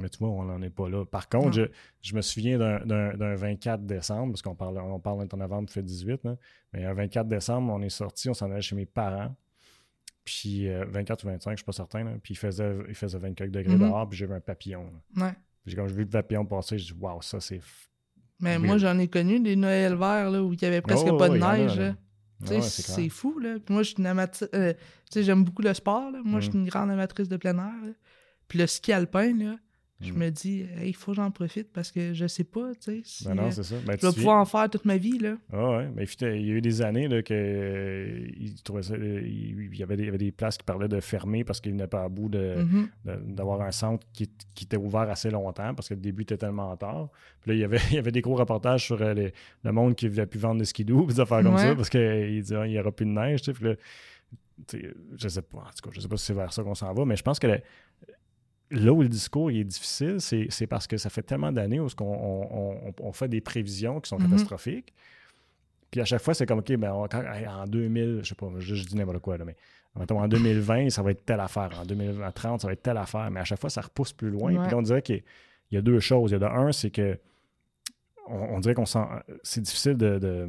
[0.00, 1.04] Mais tu vois, on n'en est pas là.
[1.04, 1.62] Par contre, je,
[2.02, 5.68] je me souviens d'un- d'un d'un 24 décembre, parce qu'on parle, on parle en novembre,
[5.70, 6.36] fait 18, là.
[6.72, 9.34] mais un 24 décembre, on est sorti, on s'en allait chez mes parents.
[10.24, 12.04] Puis euh, 24 ou 25, je ne suis pas certain.
[12.04, 12.12] là.
[12.22, 13.80] Puis il faisait, il faisait 24 degrés Mhm.
[13.88, 14.84] dehors, puis j'ai vu un papillon.
[15.16, 15.32] Ouais.
[15.64, 17.60] Puis quand j'ai vu le papillon passer, j'ai dit, waouh, ça c'est.
[18.40, 21.16] Mais moi, j'en ai connu des Noëls verts, là, où il y avait presque Oh,
[21.16, 21.94] pas de a, neige,
[22.48, 23.56] Ouais, c'est fou, là.
[23.58, 24.48] Puis moi, je suis une amatrice...
[24.54, 24.78] euh, tu
[25.10, 26.20] sais, j'aime beaucoup le sport, là.
[26.24, 26.60] Moi, je suis Mm.
[26.62, 27.92] une grande amatrice de plein air, là.
[28.46, 29.56] Puis le ski alpin, là,
[30.00, 30.16] je Mm.
[30.16, 33.24] me dis, il faut que j'en profite parce que je sais pas, tu sais, si
[33.24, 33.74] Ben non, euh, c'est ça.
[33.84, 35.36] Ben, je vais pouvoir en faire toute ma vie, là.
[35.52, 38.94] Ah ouais, mais il y a eu des années là, que euh, il trouvait ça,
[38.94, 41.60] euh, il, y avait des, il y avait des places qui parlaient de fermer parce
[41.60, 42.88] qu'ils n'étaient pas à bout de- Mhm.
[43.06, 46.36] de- d'avoir un centre qui, qui était ouvert assez longtemps parce que le début était
[46.36, 47.08] tellement tard.
[47.40, 49.32] Puis là, il y avait, il y avait des gros reportages sur euh, les-
[49.64, 51.60] le monde qui voulait plus vendre de skidoo, des affaires comme Ouais.
[51.62, 53.40] ça parce qu'il disait ah, il n'y aura plus de neige.
[53.42, 53.74] Tu sais, puis là,
[55.16, 56.92] je sais pas, en tout cas, je sais pas si c'est vers ça qu'on s'en
[56.92, 57.60] va, mais je pense que le-
[58.70, 61.86] là où le discours il est difficile, c'est parce que ça fait tellement d'années où
[62.00, 64.30] on, on- on- on fait des prévisions qui sont Mhm.
[64.30, 64.92] catastrophiques.
[65.90, 68.74] Puis à chaque fois, c'est comme, OK, ben, quand- en 2000, je sais pas, je,
[68.74, 69.56] je dis n'importe quoi, là, mais
[69.98, 71.70] mettons, en 2020, ça va être telle affaire.
[71.80, 73.30] En 2030, ça va être telle affaire.
[73.30, 74.52] Mais à chaque fois, ça repousse plus loin.
[74.52, 74.60] Ouais.
[74.62, 75.22] Puis là, on dirait qu'il
[75.70, 76.30] y y a deux choses.
[76.30, 77.18] Il y a de un, c'est que
[78.28, 79.04] on, dirait qu'on sent.
[79.42, 80.48] C'est difficile de,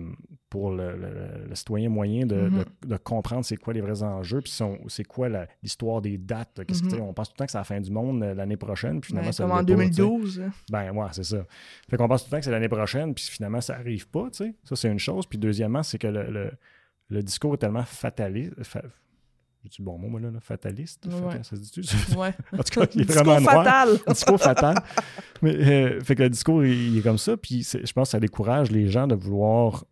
[0.50, 2.98] pour le, citoyen moyen de, mm-hmm.
[3.00, 4.54] comprendre c'est quoi les vrais enjeux, puis
[4.88, 5.30] c'est quoi
[5.64, 6.62] l'histoire des dates.
[6.68, 7.02] Qu'est-ce mm-hmm.
[7.02, 9.10] On pense tout le temps que c'est la fin du monde euh, l'année prochaine, puis
[9.10, 10.42] finalement, ça Comme en 2012.
[10.42, 10.52] Hein.
[10.72, 11.46] ben, ouais, c'est ça.
[11.90, 14.30] Fait qu'on pense tout le temps que c'est l'année prochaine, puis finalement, ça arrive pas,
[14.32, 14.56] tu sais.
[14.64, 15.26] Ça, c'est une chose.
[15.26, 18.54] Puis deuxièmement, c'est que le, discours est tellement fataliste.
[19.64, 21.06] J'ai-tu bon mot, moi, là, fataliste?
[21.06, 21.44] Ouais.
[21.44, 21.82] Ça se dit-tu?
[22.16, 22.34] Ouais.
[22.54, 23.64] en tout cas, il est vraiment noir.
[23.64, 24.00] fatal!
[24.08, 24.76] Un discours fatal.
[25.42, 28.20] Mais, euh, fait que le discours, il, est comme ça, puis je pense que ça
[28.20, 29.86] décourage les gens de vouloir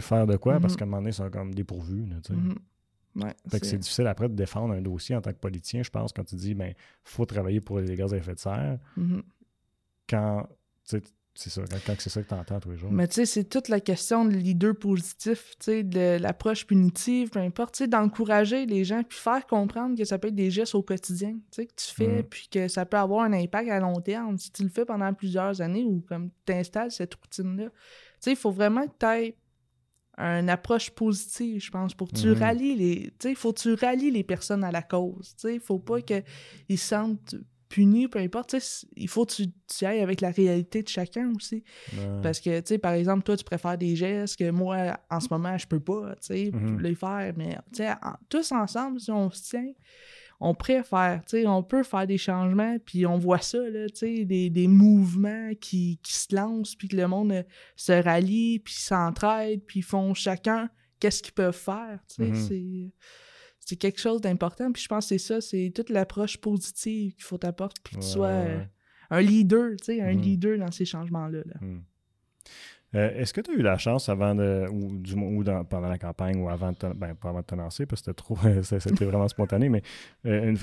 [0.00, 0.76] faire de quoi, parce mm-hmm.
[0.76, 2.06] qu'à un moment donné, ils sont comme dépourvus.
[2.06, 3.24] Là, mm-hmm.
[3.24, 5.90] ouais, fait que c'est difficile après de défendre un dossier en tant que politicien, je
[5.90, 6.74] pense, quand tu dis, ben,
[7.04, 8.78] faut travailler pour les gaz à effet de serre.
[8.98, 9.22] Mm-hmm.
[10.08, 10.46] Quand
[11.38, 12.90] c'est ça, quand, c'est ça que tu entends tous les jours.
[12.90, 17.30] Mais tu sais, c'est toute la question de leader positif, tu sais, de l'approche punitive,
[17.30, 20.50] peu importe, tu sais, d'encourager les gens, puis faire comprendre que ça peut être des
[20.50, 22.24] gestes au quotidien, tu sais, que tu fais, mm.
[22.24, 25.14] puis que ça peut avoir un impact à long terme si tu le fais pendant
[25.14, 27.66] plusieurs années ou comme tu installes cette routine-là.
[27.66, 27.70] Tu
[28.18, 29.36] sais, il faut vraiment que tu aies
[30.16, 32.38] une approche positive, je pense, pour que tu mm-hmm.
[32.38, 33.02] rallies les...
[33.02, 35.60] Tu sais, il faut que tu rallies les personnes à la cause, tu sais, il
[35.60, 37.36] faut pas qu'ils sentent
[37.68, 38.56] puni, peu importe,
[38.96, 41.64] il faut que tu, tu, ailles avec la réalité de chacun aussi.
[42.22, 45.28] Parce que, tu sais, par exemple, toi, tu préfères des gestes que moi, en ce
[45.30, 46.80] moment, je peux pas, tu sais, mm-hmm.
[46.80, 47.32] les faire.
[47.36, 47.90] Mais, tu sais,
[48.28, 49.72] tous ensemble, si on se tient,
[50.40, 53.96] on préfère, tu sais, on peut faire des changements, puis on voit ça, là, tu
[53.96, 57.42] sais, des, des, mouvements qui, qui se lancent, puis que le monde euh,
[57.76, 62.48] se rallie, puis s'entraide, puis font chacun qu'est-ce qu'ils peuvent faire, tu sais, mm-hmm.
[62.48, 62.92] c'est
[63.68, 64.72] c'est quelque chose d'important.
[64.72, 68.00] Puis je pense que c'est ça, c'est toute l'approche positive qu'il faut apporter, puis que
[68.00, 68.64] tu sois euh,
[69.10, 70.20] un leader, tu sais, un mm-hmm.
[70.20, 71.42] leader dans ces changements-là.
[71.60, 71.80] Mm.
[72.94, 75.98] Euh, est-ce que tu as eu la chance avant de, ou, du, ou pendant la
[75.98, 78.38] campagne ou avant de te, ben, pas avant de te lancer, parce que c'était trop,
[78.62, 79.82] c'était vraiment spontané, mais
[80.24, 80.54] euh,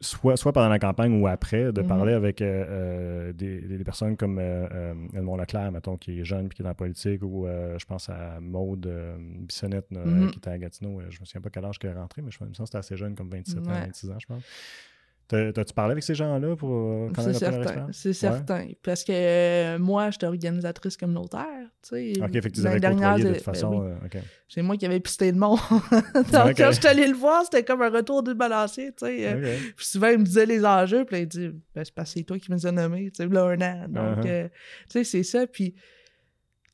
[0.00, 1.86] soit, soit pendant la campagne ou après, de mm-hmm.
[1.86, 6.64] parler avec des, des, personnes comme Edmond Leclerc, mettons, qui est jeune puis qui est
[6.64, 8.86] dans la politique, ou je pense à Maude
[9.18, 10.30] Bissonnette, mm-hmm.
[10.30, 11.00] qui était à Gatineau.
[11.08, 12.78] je me souviens pas quel âge qu'elle est rentrée, mais je me sens que c'était
[12.78, 14.42] assez jeune, comme 27 ans, 26 ans, je pense.
[15.52, 18.68] T'as-tu parlé avec ces gens-là pour euh, C'est certain, c'est certain.
[18.82, 22.22] Parce que euh, moi, j'étais organisatrice communautaire, tu sais.
[22.22, 23.78] OK, fait que tu avais de toute façon.
[23.78, 25.58] Ben euh, c'est moi qui avais pisté le monde.
[26.32, 29.58] Donc, quand je suis allé le voir, c'était comme un retour du balancier, tu sais.
[29.76, 32.24] Puis souvent, il me disait les enjeux, puis il dit ben, c'est parce que c'est
[32.24, 33.86] toi qui me as nommés, tu sais, là, un an.
[33.88, 34.48] Donc, uh-huh.
[34.48, 34.50] tu
[34.88, 35.46] sais, c'est ça.
[35.46, 35.74] Puis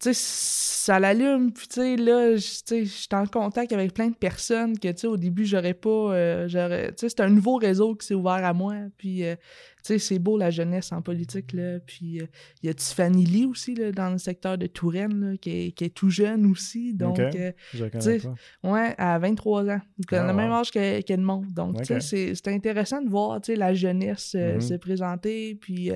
[0.01, 1.53] tu sais, ça l'allume.
[1.53, 5.07] Puis, tu sais, là, je suis en contact avec plein de personnes que, tu sais,
[5.07, 5.91] au début, j'aurais pas.
[5.91, 8.77] Euh, j'aurais, tu sais, c'est un nouveau réseau qui s'est ouvert à moi.
[8.97, 9.37] Puis, euh,
[9.85, 11.81] tu sais, c'est beau la jeunesse en politique, là.
[11.81, 12.27] Puis, euh,
[12.63, 15.73] il y a Tiffany Lee aussi, là, dans le secteur de Touraine, là, qui est,
[15.73, 16.95] qui est tout jeune aussi.
[16.95, 18.23] Donc, tu sais,
[18.65, 19.81] ouais, à 23 ans.
[19.99, 21.53] Il a le même âge que, que le monde.
[21.53, 24.61] Donc, tu sais, c'est intéressant de voir, tu sais, la jeunesse mm-hmm.
[24.61, 25.57] se présenter.
[25.57, 25.93] Puis,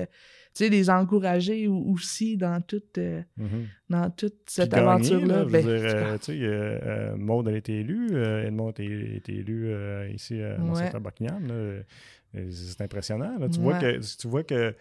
[0.63, 3.65] sais, les encourager aussi dans toute, euh, mm-hmm.
[3.89, 5.45] dans toute cette aventure-là.
[5.45, 9.71] Ben, euh, tu sais, euh, Maud, elle a été élue, Edmond a été élu
[10.13, 11.83] ici dans le secteur Buckingham.
[12.49, 13.37] C'est impressionnant.
[13.49, 14.75] Tu, vois que, tu vois que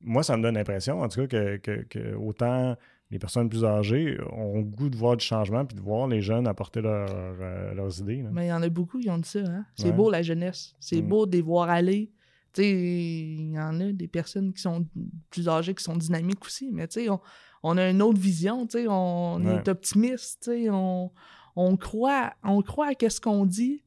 [0.00, 2.76] moi, ça me donne l'impression, en tout cas, que, que, autant
[3.10, 6.20] les personnes plus âgées ont le goût de voir du changement puis de voir les
[6.20, 8.24] jeunes apporter leurs idées.
[8.30, 9.40] Mais il y en a beaucoup qui ont dit ça.
[9.40, 9.64] Hein?
[9.74, 10.74] C'est beau la jeunesse.
[10.78, 11.08] C'est mm.
[11.08, 12.10] beau de les voir aller
[12.58, 14.86] il y en a des personnes qui sont
[15.30, 17.20] plus âgées, qui sont dynamiques aussi, mais on,
[17.62, 21.10] on a une autre vision, on est optimiste, on,
[21.56, 23.82] on croit, on croit à ce qu'on dit,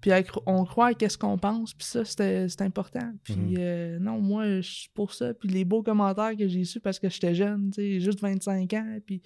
[0.00, 0.10] puis
[0.46, 3.12] on croit à ce qu'on pense, puis ça, c'est important.
[3.24, 3.54] Puis hmm.
[3.58, 5.34] euh, non, moi, je suis pour ça.
[5.34, 9.22] Puis les beaux commentaires que j'ai su parce que j'étais jeune, juste 25 ans, puis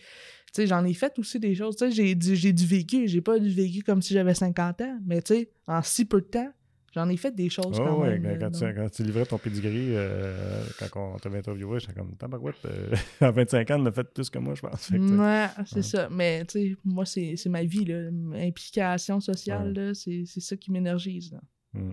[0.59, 1.77] j'en ai fait aussi des choses.
[1.91, 5.23] J'ai du vécu, j'ai pas du vécu comme si j'avais 50 ans, mais
[5.67, 6.53] en si peu de temps,
[6.95, 8.39] J'en ai fait des choses quand même.
[8.39, 12.65] Quand, tu, quand, tu, livrais ton pedigree, euh, quand on t'avait interviewé, j'étais comme tabarouette.
[12.67, 14.91] Euh, à 25 ans, on a fait plus que moi, je pense.
[14.91, 16.09] ouais, c'est ça.
[16.09, 17.85] Mais tu sais, moi, c'est ma vie.
[17.85, 18.11] Là.
[18.37, 21.37] Implication sociale, c'est ça qui m'énergise.
[21.73, 21.91] Mm.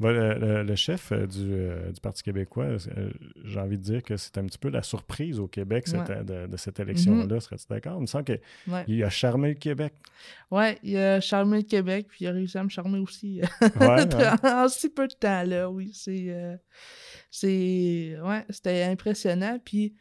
[0.00, 3.10] Le, chef euh, euh, du, Parti québécois, euh,
[3.44, 6.78] j'ai envie de dire que c'est un petit peu la surprise au Québec de, cette
[6.78, 7.24] élection-là.
[7.24, 7.40] Mm-hmm.
[7.40, 7.96] Serais-tu d'accord?
[7.96, 9.94] Il me semble qu'il a charmé le Québec.
[10.50, 13.40] Oui, il a charmé le Québec, puis il a réussi à me charmer aussi
[13.80, 15.42] en si peu de temps.
[15.42, 15.68] là.
[15.68, 16.58] Oui, c'est.
[17.30, 19.58] c'est ouais, c'était impressionnant.
[19.64, 19.94] Puis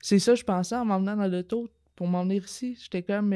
[0.00, 2.78] c'est ça, je pensais en m'emmenant dans l'auto pour m'emmener ici.
[2.80, 3.34] J'étais comme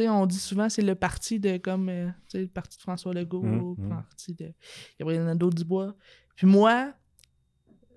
[0.00, 3.76] on dit souvent c'est le parti de comme euh, le parti de François Legault, mmh,
[3.78, 3.88] le mmh.
[3.88, 4.52] parti de
[4.98, 5.94] Gabriel Nadeau-Dubois.
[6.34, 6.92] Puis moi,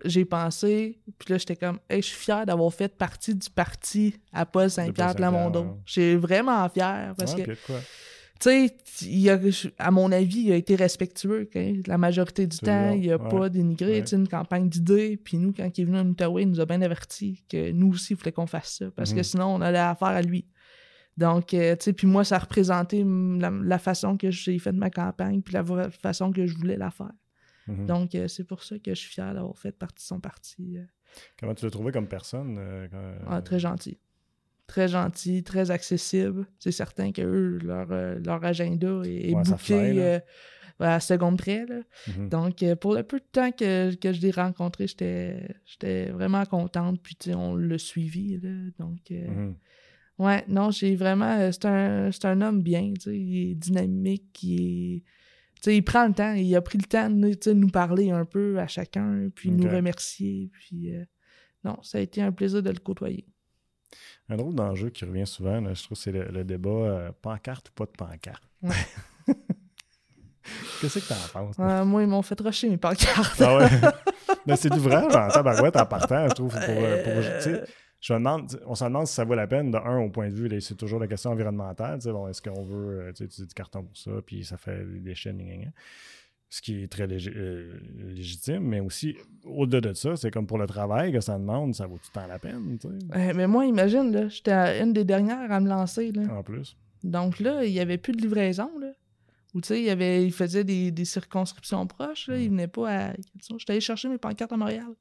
[0.06, 4.46] j'ai pensé, puis là j'étais comme je suis fier d'avoir fait partie du parti à
[4.46, 5.80] Paul Saint-Pierre Plamondon.
[5.86, 7.44] J'ai vraiment fier parce que
[8.40, 11.50] tu sais, à mon avis, il a été respectueux.
[11.86, 15.18] La majorité du temps, il n'a pas dénigré une campagne d'idées.
[15.18, 17.92] Puis nous, quand il est venu en Outaouais, il nous a bien averti que nous
[17.92, 18.86] aussi, il fallait qu'on fasse ça.
[18.96, 19.24] Parce que mhm.
[19.24, 20.46] sinon, on allait affaire à lui.
[21.20, 24.78] Donc, euh, tu sais, puis moi, ça a représenté la, façon que j'ai fait de
[24.78, 27.12] ma campagne, puis la façon que je voulais la faire.
[27.68, 27.86] Mhm.
[27.86, 30.78] Donc, euh, c'est pour ça que je suis fier d'avoir fait partie de son parti.
[30.78, 30.84] Euh.
[31.38, 32.58] Comment tu l'as trouvé comme personne?
[33.28, 34.00] Ah, très gentil
[34.68, 36.46] très gentil, très accessible.
[36.60, 40.20] C'est certain que eux, leur, leur agenda est, bouclé euh,
[40.80, 41.66] à seconde près.
[41.66, 42.30] Mm-hmm.
[42.30, 47.02] Donc, euh, pour le peu de temps que, je l'ai rencontré, j'étais vraiment contente.
[47.02, 48.40] Puis, on l'a suivi.
[48.78, 49.56] donc, mm-hmm.
[50.20, 51.52] Ouais, non, j'ai vraiment.
[51.52, 52.94] C'est un, un, homme bien.
[53.08, 54.44] Il est dynamique.
[54.44, 55.04] Il
[55.66, 55.74] est.
[55.74, 58.68] il prend le temps, il a pris le temps de nous parler un peu à
[58.68, 60.50] chacun, puis nous remercier.
[60.54, 60.92] Puis,
[61.64, 63.26] non, ça a été un plaisir de le côtoyer.
[64.30, 67.86] Un drôle d'enjeu qui revient souvent, je trouve, c'est le, débat euh, pancarte ou pas
[67.86, 68.44] de pancarte.
[70.82, 71.56] Qu'est-ce que tu en penses?
[71.60, 73.42] Euh, moi, ils m'ont fait rusher mes pancartes.
[73.42, 73.70] ah ouais?
[74.46, 76.52] Mais c'est du vrai, en tabarouette en partant, je trouve.
[76.52, 77.66] Pour, euh,
[78.00, 80.30] je me demande, on se demande si ça vaut la peine, de un, au point
[80.30, 82.00] de vue, c'est toujours la question environnementale.
[82.06, 85.34] Bon, est-ce qu'on veut utiliser du carton pour ça, puis ça fait des déchets,
[86.50, 90.66] ce qui est très euh, légitime, mais aussi, au-delà de ça, c'est comme pour le
[90.66, 92.80] travail que ça demande, ça vaut tout le temps la peine.
[93.36, 96.12] mais moi, imagine, là, j'étais une des dernières à me lancer.
[96.12, 96.24] Là.
[96.34, 96.76] En plus.
[97.04, 98.72] Donc là, il n'y avait plus de livraison.
[98.80, 98.92] Là.
[99.54, 102.28] Ou tu sais, il, avait, il faisait des, circonscriptions proches.
[102.28, 102.38] Là.
[102.38, 102.52] Il mm.
[102.52, 103.14] venait pas à.
[103.58, 104.96] J'étais allé chercher mes pancartes à Montréal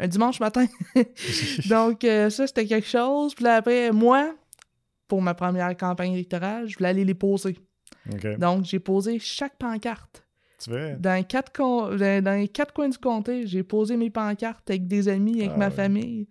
[0.00, 0.66] un dimanche matin.
[1.68, 3.34] Donc, euh, ça, c'était quelque chose.
[3.34, 4.34] Puis là, après, moi,
[5.08, 7.58] pour ma première campagne électorale, je voulais aller les poser.
[8.38, 10.24] Donc, j'ai posé chaque pancarte
[10.68, 11.52] dans les, quatre
[12.20, 15.58] dans les quatre coins du comté, j'ai posé mes pancartes avec des amis, avec ah
[15.58, 16.28] ma famille.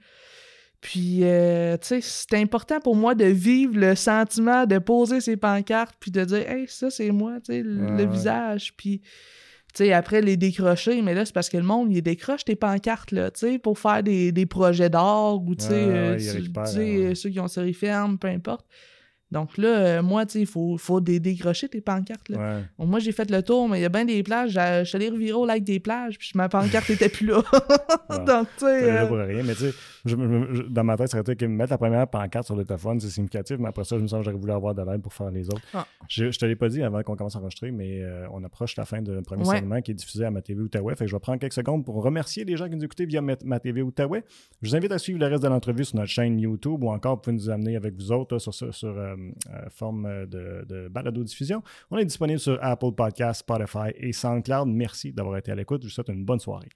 [0.82, 5.36] Puis, euh, tu sais, c'est important pour moi de vivre le sentiment de poser ces
[5.36, 8.74] pancartes, puis de dire, hey, ça, c'est moi, tu sais, le visage.
[8.78, 9.10] Puis, tu
[9.76, 13.12] sais, après les décrocher, mais là, c'est parce que le monde, il décroche tes pancartes,
[13.12, 17.48] là, tu sais, pour faire des, projets d'or ou, tu sais, euh, ceux qui ont
[17.48, 18.66] série ferme, peu importe.
[19.32, 22.30] Donc là, euh, moi, tu sais, il faut, faut décrocher tes pancartes.
[22.30, 22.62] Là.
[22.80, 24.52] moi, j'ai fait le tour, mais il y a bien des plages.
[24.54, 27.42] Je suis allé revirer au lac des plages, puis ma pancarte n'était plus là.
[28.26, 28.92] Donc, tu sais.
[28.92, 29.06] Euh...
[29.06, 29.74] pour rien, mais tu sais,
[30.70, 33.10] dans ma tête, ça aurait été que mettre la première pancarte sur le téléphone, c'est
[33.10, 35.30] significatif, mais après ça, je me sens que j'aurais voulu avoir de l'aide pour faire
[35.30, 35.62] les autres.
[35.74, 35.86] Ah.
[36.08, 38.76] Je, ne te l'ai pas dit avant qu'on commence à enregistrer, mais euh, on approche
[38.78, 40.96] la fin d'un premier segment qui est diffusé à ma TV Outaouais.
[40.96, 43.22] Fait que je vais prendre quelques secondes pour remercier les gens qui nous écoutent via
[43.22, 44.24] ma, TV Outaouais.
[44.62, 47.16] Je vous invite à suivre le reste de l'entrevue sur notre chaîne YouTube ou encore
[47.16, 49.16] vous pouvez nous amener avec vous autres sur, sur, sur euh,
[49.70, 51.64] forme de, de balado-diffusion.
[51.92, 54.68] On est disponible sur Apple Podcasts, Spotify et SoundCloud.
[54.68, 55.82] Merci d'avoir été à l'écoute.
[55.84, 56.70] Je vous souhaite une bonne soirée.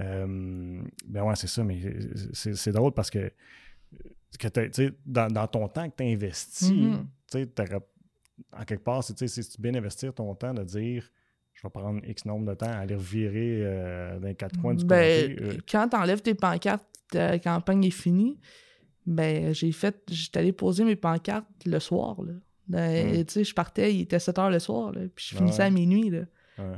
[0.00, 1.80] Euh, ben ouais, c'est ça, mais
[2.32, 3.32] c'est drôle parce que,
[4.38, 7.06] que dans, dans ton temps que tu investis, mm-hmm.
[7.30, 7.48] tu sais,
[8.52, 11.10] en quelque part, c'est bien investir ton temps de dire
[11.54, 14.74] je vais prendre X nombre de temps à aller revirer euh, dans les quatre coins
[14.74, 15.58] du ben, euh?
[15.68, 18.38] Quand tu enlèves tes pancartes, la campagne est finie,
[19.08, 22.22] ben j'ai fait, j'étais allé poser mes pancartes le soir.
[22.22, 22.32] Là.
[22.68, 23.42] Ben, mm.
[23.44, 26.10] Je partais, il était 7 h le soir, là, puis je finissais à minuit.
[26.10, 26.20] Là.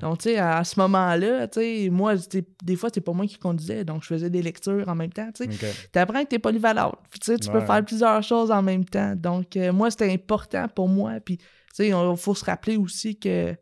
[0.01, 2.15] Donc, tu sais, à, ce moment-là, tu sais, moi,
[2.63, 5.31] des fois, c'est pas moi qui conduisais, donc je faisais des lectures en même temps,
[5.35, 5.77] tu sais.
[5.93, 9.15] Tu apprends que t'es polyvalente, tu sais, tu peux faire plusieurs choses en même temps.
[9.17, 13.19] Donc, euh, moi, c'était important pour moi, puis, tu sais, il faut se rappeler aussi
[13.19, 13.57] que, tu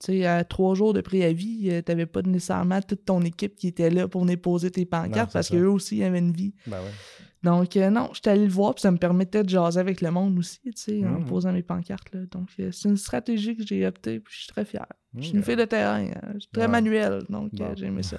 [0.00, 3.90] sais, à trois jours de préavis, euh, t'avais pas nécessairement toute ton équipe qui était
[3.90, 6.54] là pour venir poser tes pancartes, parce qu'eux aussi avaient une vie.
[6.66, 7.26] Ben ouais.
[7.42, 10.10] Donc, euh, non, j'étais allé le voir, puis ça me permettait de jaser avec le
[10.10, 11.24] monde aussi, tu sais, en mmh.
[11.26, 12.12] posant mes pancartes.
[12.12, 12.20] Là.
[12.30, 14.86] Donc, euh, c'est une stratégie que j'ai optée, puis je suis très fier.
[15.16, 16.32] Je suis une fille de terrain, hein.
[16.34, 18.18] je suis très manuel, donc euh, j'ai aimé ça.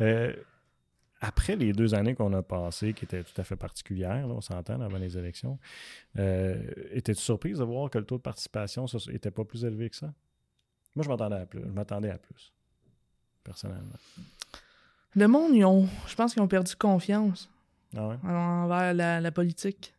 [1.20, 4.80] après les deux années qu'on a passées, qui étaient tout à fait particulières, on s'entend
[4.80, 5.58] avant les élections,
[6.16, 10.12] étais-tu surprise de voir que le taux de participation n'était pas plus élevé que ça?
[10.94, 11.60] Moi, je m'attendais à plus.
[11.60, 12.52] Je m'attendais à plus,
[13.42, 13.96] personnellement.
[15.14, 17.50] Le monde, ils ont, je pense qu'ils ont perdu confiance.
[17.96, 19.94] Ah envers la, politique.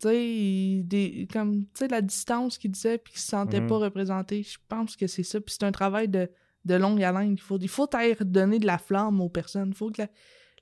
[0.00, 3.68] Tu sais, comme, la distance qu'il disait, puis qu'il se sentait mhm.
[3.68, 5.40] pas représenté, je pense que c'est ça.
[5.40, 6.30] Puis c'est un travail de,
[6.64, 7.32] de longue haleine.
[7.32, 7.88] Il faut, il faut
[8.20, 9.68] donner de la flamme aux personnes.
[9.68, 10.02] Il faut, que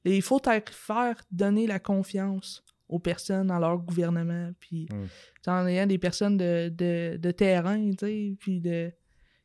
[0.04, 4.50] il faut faire donner la confiance aux personnes dans leur gouvernement.
[4.60, 5.08] Puis, mhm.
[5.46, 8.92] en ayant des personnes de, de, de terrain, tu sais, puis de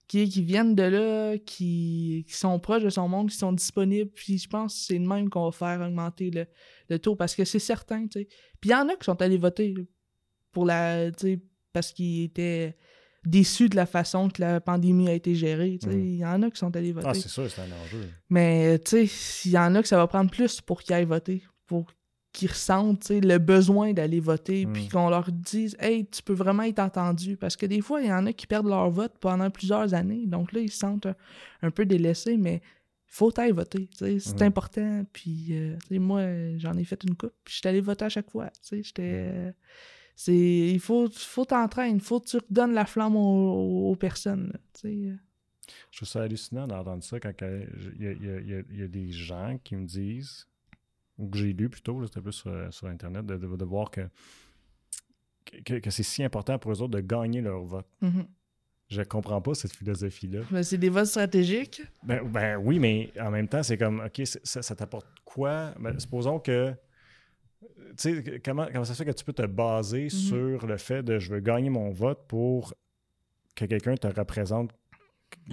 [0.07, 4.09] qui, qui viennent de là, qui, qui, sont proches de son monde, qui sont disponibles.
[4.11, 6.47] Puis je pense que c'est le même qu'on va faire augmenter le,
[6.89, 8.27] le taux parce que c'est certain, tu sais.
[8.61, 9.75] Puis il y en a qui sont allés voter
[10.51, 11.39] pour la, tu sais,
[11.73, 12.75] parce qu'ils étaient
[13.25, 15.95] déçus de la façon que la pandémie a été gérée, tu sais.
[15.95, 16.05] Mm.
[16.05, 17.07] Il y en a qui sont allés voter.
[17.09, 18.09] Ah, c'est sûr, c'est un enjeu.
[18.29, 21.05] Mais, tu sais, il y en a que ça va prendre plus pour qu'ils aillent
[21.05, 21.91] voter, pour
[22.31, 24.73] qu'ils ressentent tu sais, le besoin d'aller voter, Mm.
[24.73, 27.35] puis qu'on leur dise Hey, tu peux vraiment être entendu.
[27.35, 30.25] Parce que des fois, il y en a qui perdent leur vote pendant plusieurs années.
[30.27, 31.15] Donc là, ils se sentent un,
[31.63, 32.61] un peu délaissés, mais
[33.07, 33.89] faut aller voter.
[33.93, 34.43] C'est Mm.
[34.43, 35.05] important.
[35.13, 36.21] Puis, euh, moi,
[36.57, 38.49] j'en ai fait une coupe, puis j'étais allé voter à chaque fois.
[38.71, 39.01] J'étais.
[39.27, 39.51] euh,
[40.15, 44.47] c'est il faut faut t'entraîner il faut que tu redonnes la flamme aux, aux personnes
[44.47, 45.11] là, sais.
[45.91, 47.65] Je trouve ça hallucinant d'entendre ça quand euh,
[47.97, 49.75] il y, a- il y a- il y a- il y a des gens qui
[49.75, 50.47] me disent,
[51.17, 54.01] ou que j'ai lu plutôt, c'était plus sur, sur Internet, de, de- de voir que,
[55.65, 57.87] que, que c'est si important pour eux autres de gagner leur vote.
[58.01, 58.27] Mhm.
[58.89, 60.41] Je comprends pas cette philosophie-là.
[60.49, 64.21] Ben, c'est des votes stratégiques Ben, ben oui, mais en même temps, c'est comme, OK,
[64.25, 65.73] ça, ça t'apporte quoi?
[65.79, 66.73] Ben, supposons que.
[67.97, 71.03] Tu sais, comment, comment ça se fait que tu peux te baser sur le fait
[71.03, 72.73] de je veux gagner mon vote pour
[73.55, 74.71] que quelqu'un te représente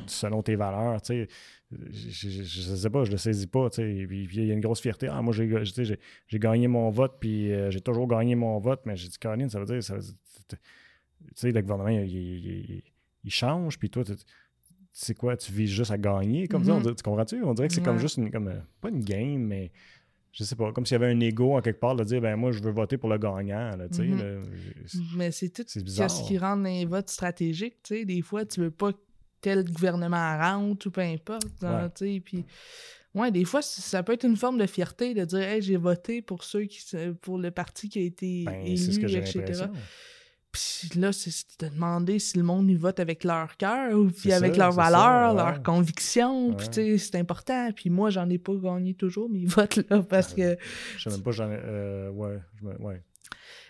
[0.07, 1.29] selon tes valeurs, tu sais?
[1.73, 4.07] Je, je, je sais pas, je le saisis pas, tu sais.
[4.07, 5.09] Puis il y a une grosse fierté.
[5.11, 9.09] Ah, moi, j'ai gagné mon vote, puis euh, j'ai toujours gagné mon vote, mais j'ai
[9.09, 10.15] dit, Caroline, ça veut dire, ça veut dire-
[10.49, 10.57] tu
[11.35, 12.83] sais, le gouvernement, il, il- il-
[13.25, 14.13] il change, puis toi, tu
[14.97, 16.95] c'est quoi, tu vises juste à gagner comme ça, on Mhm.
[16.95, 17.43] tu comprends-tu?
[17.43, 19.73] On dirait que c'est comme juste une, comme, euh, pas une game, mais
[20.31, 22.37] je sais pas, comme s'il y avait un ego en quelque part de dire, ben
[22.37, 24.03] moi, je veux voter pour le gagnant, là, tu sais.
[24.05, 24.45] Mhm.
[25.17, 26.11] Mais c'est tout C'est bizarre.
[26.11, 28.05] ce qui rend les votes stratégiques, tu sais.
[28.05, 28.99] Des fois, tu veux pas que
[29.41, 31.91] tel gouvernement rentre ou peu importe, hein, Ouais.
[31.91, 32.21] tu sais.
[32.21, 32.45] Puis,
[33.17, 36.23] ouais, des fois, ça peut être une forme de fierté de dire, hey, j'ai voté
[36.23, 36.81] pour ceux qui,
[37.21, 39.65] pour le parti qui a été Ben, élu, c'est ce que j'ai etc.
[40.91, 44.33] Puis là, c'est de demander si le monde y vote avec leur cœur ou puis
[44.33, 45.37] avec leurs valeurs, ouais.
[45.43, 46.55] leurs convictions.
[46.55, 47.71] Puis tu sais, c'est important.
[47.75, 50.57] Puis moi, j'en ai pas gagné toujours mes votes là parce que.
[50.97, 51.59] Je sais même pas, j'en ai.
[51.63, 52.39] euh, ouais,
[52.81, 53.03] ouais.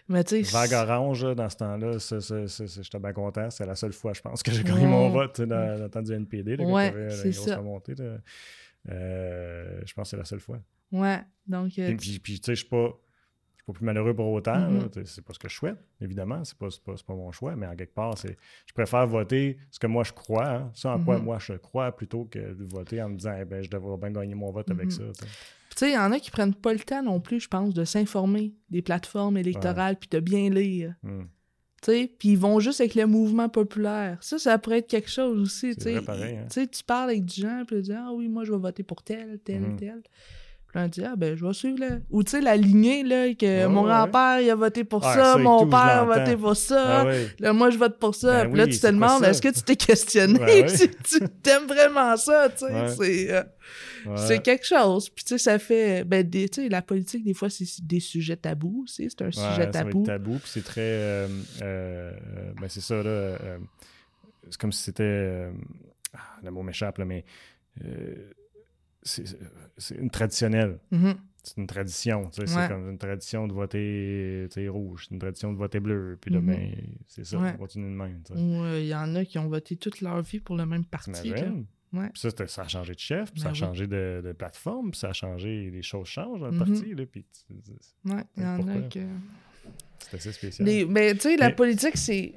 [0.09, 0.53] Mais tu sais.
[0.53, 3.49] Vague orange, dans ce temps-là, j'étais bien content.
[3.51, 6.13] C'est la seule fois, je pense, que j'ai gagné mon vote dans, le temps du
[6.13, 6.57] NPD.
[6.57, 7.57] Là, Ouais, la c'est ça.
[7.57, 7.95] remontée.
[8.91, 10.59] Euh, je pense que c'est la seule fois.
[10.93, 11.21] Ouais.
[11.47, 11.79] Donc.
[11.79, 12.91] euh, Puis, puis, puis, tu sais, je suis pas.
[13.65, 14.69] Suis pas plus malheureux pour autant.
[14.93, 16.45] Tu sais, C'est pas ce que je souhaite, évidemment.
[16.45, 17.57] C'est pas, pas, pas mon choix.
[17.57, 20.87] Mais en quelque part, c'est, je préfère voter ce que moi je crois, hein, ce
[20.87, 21.25] en quoi Mhm.
[21.25, 24.11] moi je crois, plutôt que de voter en me disant eh ben, je devrais bien
[24.11, 24.91] gagner mon vote avec Mhm.
[24.91, 25.03] ça.
[25.23, 25.27] Tu
[25.77, 27.85] sais, il y en a qui prennent pas le temps non plus, je pense, de
[27.85, 30.95] s'informer des plateformes électorales puis de bien lire.
[31.03, 31.23] Hmm.
[31.83, 34.19] Tu sais, puis ils vont juste avec le mouvement populaire.
[34.23, 35.75] Ça, ça pourrait être quelque chose aussi.
[35.77, 36.47] Tu sais, hein.
[36.51, 39.03] Tu parles avec des gens, puis tu dis Ah oui, moi, je vais voter pour
[39.03, 39.77] tel, tel, Mhm.
[39.77, 40.03] tel.
[40.75, 41.99] Puis là, on dit Ah ben, je vais suivre là.
[42.11, 43.91] Ou tu sais, la lignée, là, que Ouais, mon ouais.
[43.91, 47.01] grand-père, il a voté pour Ah, ça, mon tout, père a voté pour ça.
[47.03, 47.29] Ah ouais.
[47.39, 48.43] Là, moi, je vote pour ça.
[48.43, 50.67] Ben puis là, oui, tu te c'est demandes, est-ce que tu t'es questionné?
[50.67, 52.89] Si tu t'aimes vraiment ça, tu sais?
[52.89, 53.43] C'est, euh,
[54.17, 55.09] c'est quelque chose.
[55.11, 56.03] Puis, tu sais, ça fait.
[56.05, 59.09] Ben, tu sais, la politique, des fois, c'est des sujets tabous aussi.
[59.09, 60.03] C'est un sujet va être tabou.
[60.05, 60.81] tabou, puis c'est très.
[60.83, 61.29] euh,
[61.63, 62.11] euh,
[62.61, 63.37] ben c'est ça, là.
[64.51, 65.49] c'est comme si c'était.
[66.15, 67.25] ah, le mot m'échappe, là, mais.
[67.85, 68.33] euh,
[69.05, 70.79] c'est une traditionnelle.
[70.91, 71.15] Mhm.
[71.43, 72.23] C'est une tradition.
[72.39, 72.47] Ouais.
[72.47, 76.17] C'est comme une tradition de voter rouge, c'est une tradition de voter bleu.
[76.21, 76.47] Puis Mhm.
[76.47, 76.71] ben,
[77.07, 77.53] c'est ça, Ouais.
[77.55, 78.23] on continue de même.
[78.31, 81.33] euh, il y en a qui ont voté toute leur vie pour le même parti.
[81.93, 82.09] Ouais.
[82.13, 83.59] Puis ça, ça a changé de chef, puis ça a Ben oui.
[83.61, 86.59] changé de, de plateforme, puis ça a changé, les choses changent dans le Mhm.
[86.59, 86.95] parti.
[86.95, 87.25] Là, puis
[88.07, 89.01] Ouais, il y en a que.
[90.01, 90.87] c'est assez spécial.
[90.89, 92.35] Mais tu sais, la Mais- politique, c'est.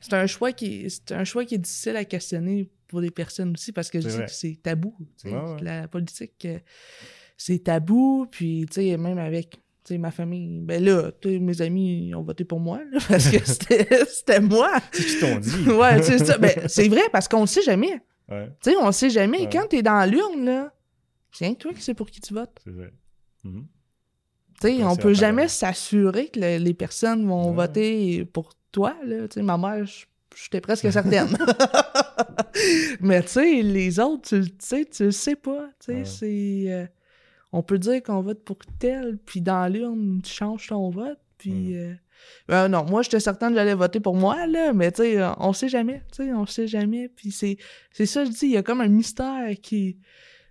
[0.00, 0.88] C'est un choix qui est...
[0.88, 4.04] c'est un choix qui est difficile à questionner pour des personnes aussi parce que je
[4.04, 4.26] C'est dis vrai.
[4.26, 4.94] que c'est tabou.
[5.24, 5.32] Ouais.
[5.62, 6.58] La politique, euh,
[7.36, 8.26] c'est tabou.
[8.30, 9.58] Puis, tu sais, même avec
[9.90, 13.38] ma famille, ben là, mes amis ont voté pour moi là, parce que
[14.06, 14.70] c'était moi.
[14.92, 15.68] C'est qui t'ont dit?
[15.70, 16.38] ouais, c'est ça.
[16.38, 18.00] Ben, c'est vrai parce qu'on le sait jamais.
[18.30, 19.40] Ouais, Tu sais, on le sait jamais.
[19.40, 19.48] Ouais.
[19.50, 20.72] Quand t'es dans l'urne, là,
[21.32, 22.58] c'est rien que toi qui sais pour qui tu votes.
[22.62, 22.92] c'est vrai.
[23.44, 23.66] Mhm.
[24.60, 27.56] Tu sais, on peut jamais s'assurer que le- les personnes vont Ouais.
[27.56, 28.94] voter pour toi.
[29.04, 29.26] Là.
[29.26, 30.04] Tu sais, ma mère, je-
[30.40, 31.36] j'étais presque certaine.
[33.00, 35.68] Mais tu sais, les autres, tu le sais, tu le sais pas.
[35.80, 36.04] Tu sais, Ouais.
[36.04, 36.64] c'est...
[36.72, 36.86] euh,
[37.52, 41.74] on peut dire qu'on vote pour tel, puis dans l'urne, tu changes ton vote, puis...
[41.74, 41.74] Mm.
[41.76, 41.94] euh,
[42.50, 45.52] euh, non, moi, j'étais certaine que j'allais voter pour moi, là, mais tu sais, on
[45.52, 47.56] sait jamais, tu sais, on sait jamais, puis c'est...
[47.92, 49.98] C'est ça, je dis, il y a comme un mystère qui...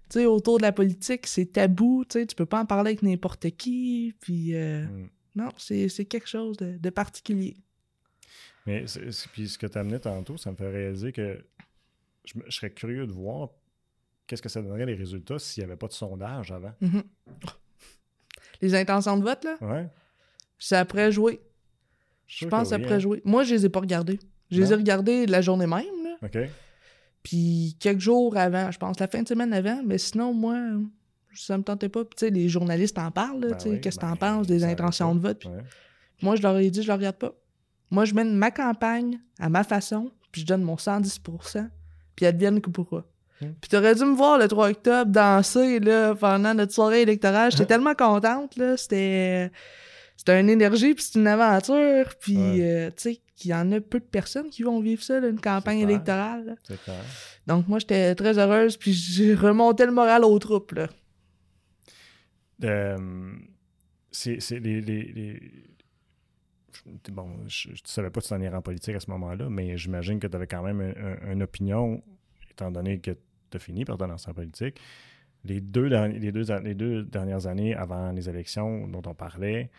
[0.10, 2.90] Tu sais, autour de la politique, c'est tabou, tu sais, tu peux pas en parler
[2.90, 4.56] avec n'importe qui, puis...
[4.56, 5.10] euh, Mm.
[5.38, 7.56] non, c'est c'est quelque chose de, de particulier.
[8.68, 8.86] Mais
[9.34, 11.44] puis ce que tu amené tantôt, ça me fait réaliser que
[12.26, 13.50] je, serais curieux de voir
[14.28, 16.74] qu'est-ce que ça donnerait les résultats s'il n'y avait pas de sondage avant.
[16.82, 17.04] Mhm.
[18.62, 19.88] Les intentions de vote, là, Ouais.
[20.60, 21.42] c'est après jouer.
[22.28, 23.22] Je pense après jouer.
[23.26, 24.20] Moi, je les ai pas regardés.
[24.52, 26.16] Je les ai regardés la journée même, là.
[26.24, 26.38] OK.
[27.24, 29.82] Puis quelques jours avant, je pense, la fin de semaine avant.
[29.86, 30.58] Mais sinon, moi,
[31.34, 32.04] ça me tentait pas.
[32.06, 34.18] Puis, tu sais, les journalistes en parlent, Ben tu sais, oui, qu'est-ce que ben, t'en
[34.18, 35.40] penses des intentions de vote.
[35.40, 35.62] Puis Ouais.
[36.22, 37.34] moi, je leur ai dit, je le regarde pas.
[37.90, 41.20] Moi, je mène ma campagne à ma façon, puis je donne mon 110
[42.16, 43.06] puis advienne que pourra.
[43.40, 47.52] Puis t'aurais dû me voir le 3 octobre danser là, pendant notre soirée électorale.
[47.52, 48.56] J'étais tellement contente.
[48.56, 48.78] là.
[48.78, 49.52] C'était
[50.16, 52.14] c'était une énergie, puis c'est une aventure.
[52.20, 52.62] Puis, Ouais.
[52.62, 55.28] euh, tu sais, qu'il y en a peu de personnes qui vont vivre ça, là,
[55.30, 56.46] une campagne électorale.
[56.46, 56.54] là.
[56.68, 57.02] C'est clair.
[57.48, 60.74] Donc, moi, j'étais très heureuse, puis j'ai remonté le moral aux troupes.
[60.74, 60.88] Là.
[62.64, 63.32] Euh,
[64.12, 65.42] c'est c'est les, les, les-
[66.74, 69.78] je- Bon, je ne savais pas que tu en en politique à ce moment-là, mais
[69.78, 72.02] j'imagine que tu avais quand même un- un- une opinion,
[72.50, 74.80] étant donné que tu as fini par te lancer en politique.
[75.44, 79.72] Les deux, derni- les, deux, les deux dernières années avant les élections dont on parlait,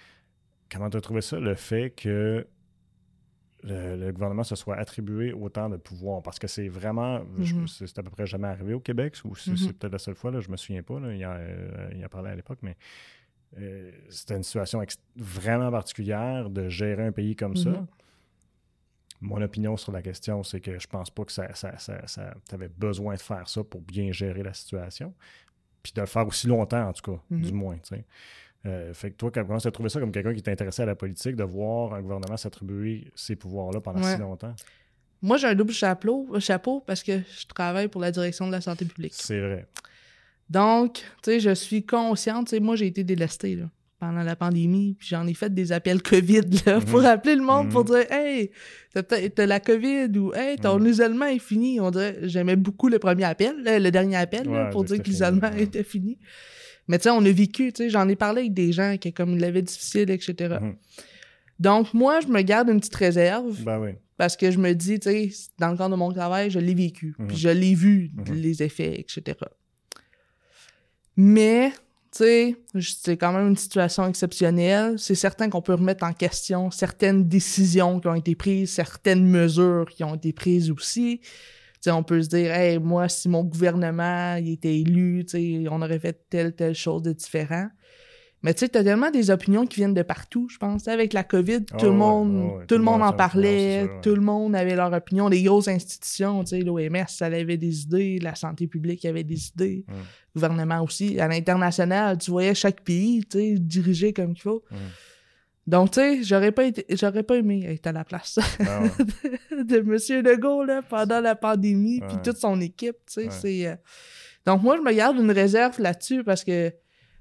[0.71, 2.47] comment tu as trouvé ça, le fait que
[3.65, 6.21] le, le gouvernement se soit attribué autant de pouvoir?
[6.23, 7.69] Parce que c'est vraiment, Mhm.
[7.69, 9.57] c'est à peu près jamais arrivé au Québec, ou c'est Mhm.
[9.57, 12.03] c'est peut-être la seule fois, là, je me souviens pas, là, il, a, euh, il
[12.03, 12.77] a parlé à l'époque, mais
[13.59, 14.83] euh, c'était une situation
[15.17, 17.71] vraiment particulière de gérer un pays comme ça.
[17.71, 17.87] Mhm.
[19.21, 22.55] Mon opinion sur la question, c'est que je pense pas que ça, ça, ça, tu
[22.55, 25.15] avais besoin de faire ça pour bien gérer la situation.
[25.83, 27.43] Puis de le faire aussi longtemps, en tout cas, Mhm.
[27.43, 27.77] du moins.
[28.67, 30.95] Euh, fait que toi, comment tu as trouvé ça comme quelqu'un qui t'intéressait à la
[30.97, 34.15] politique, de voir un gouvernement s'attribuer ces pouvoirs-là pendant Ouais.
[34.15, 34.55] si longtemps?
[35.21, 38.61] Moi, j'ai un double chapeau, chapeau parce que je travaille pour la direction de la
[38.61, 39.15] santé publique.
[39.15, 39.67] C'est vrai.
[40.53, 44.37] Donc, tu sais, je suis consciente, tu sais, moi, j'ai été délestée, là, pendant la
[44.37, 46.85] pandémie, puis j'en ai fait des appels COVID, là, Mhm.
[46.85, 47.87] pour appeler le monde, pour Mhm.
[47.87, 48.51] dire «Hey,
[49.35, 50.87] t'as la COVID» ou «Hey, ton Mhm.
[50.89, 51.79] isolement est fini».
[51.81, 55.09] On dirait, j'aimais beaucoup le premier appel, là, le dernier appel, là, pour dire que
[55.09, 55.63] l'isolement ouais.
[55.63, 56.19] était fini.
[56.89, 59.13] Mais tu sais, on a vécu, tu sais, j'en ai parlé avec des gens qui,
[59.13, 60.57] comme, ils l'avaient difficile, etc.
[61.59, 63.91] Donc, moi, je me garde une petite réserve, Ben oui.
[64.19, 66.75] parce que je me dis, tu sais, dans le cadre de mon travail, je l'ai
[66.75, 67.15] vécu.
[67.29, 69.39] Puis je l'ai vu, les effets, etc.
[71.17, 71.73] Mais,
[72.11, 74.99] tu sais, c'est quand même une situation exceptionnelle.
[74.99, 79.87] C'est certain qu'on peut remettre en question certaines décisions qui ont été prises, certaines mesures
[79.91, 81.21] qui ont été prises aussi.
[81.21, 81.29] Tu
[81.81, 85.69] sais, on peut se dire, hey, moi, si mon gouvernement il était élu, tu sais,
[85.69, 87.69] on aurait fait telle, telle chose de différent.
[88.45, 90.89] Mais tu sais, t'as tellement des opinions qui viennent de partout, je pense.
[90.89, 94.01] Avec la COVID, tout le ouais, monde, ouais, tout le monde en parlait, ouais.
[94.03, 95.29] tout le monde avait leur opinion.
[95.29, 99.49] Les grosses institutions, tu sais, l'OMS, ça avait des idées, la santé publique avait des
[99.49, 99.93] idées, Mm.
[100.35, 101.19] Gouvernement aussi.
[101.21, 104.63] À l'international, tu voyais chaque pays, tu sais, dirigé comme il faut.
[104.71, 104.77] Mm.
[105.69, 109.65] Donc, tu sais, j'aurais pas été, j'aurais pas aimé être à la place ouais.
[109.65, 110.25] de M.
[110.25, 113.31] Legault, là, pendant la pandémie, puis toute son équipe, tu sais, Ouais.
[113.31, 113.67] c'est...
[113.69, 113.77] euh,
[114.45, 116.75] Donc, moi, je me garde une réserve là-dessus, parce que, tu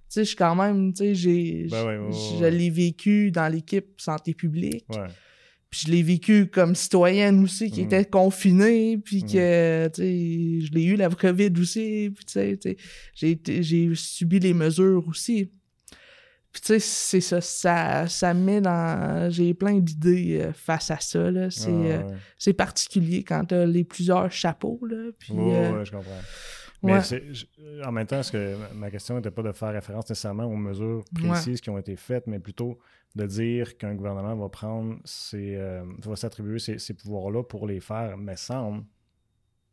[0.09, 1.67] sais, je suis quand même, tu sais, j'ai...
[1.69, 4.87] Ben ouais, je l'ai vécu dans l'équipe santé publique.
[5.71, 7.85] Puis je l'ai vécu comme citoyenne aussi, qui Mhm.
[7.87, 9.29] était confinée, puis Mhm.
[9.31, 12.77] que, tu sais, je l'ai eu la COVID aussi, puis tu sais,
[13.15, 15.49] j'ai j'ai subi les mesures aussi.
[16.51, 19.29] Puis tu sais, c'est ça, ça, ça me met dans...
[19.31, 21.49] J'ai plein d'idées euh, face à ça, là.
[21.49, 22.03] C'est Ouais, euh,
[22.37, 25.31] c'est particulier quand t'as les plusieurs chapeaux, là, puis...
[25.31, 26.19] Ouais, euh, ouais, je comprends.
[26.83, 27.01] Mais ouais.
[27.33, 27.45] je-
[27.85, 31.03] en même temps, parce que ma- question n'était pas de faire référence nécessairement aux mesures
[31.13, 32.79] précises qui ont été faites, mais plutôt
[33.15, 37.79] de dire qu'un gouvernement va prendre ses, euh, va s'attribuer ces, ces pouvoirs-là pour les
[37.81, 38.83] faire, mais semble.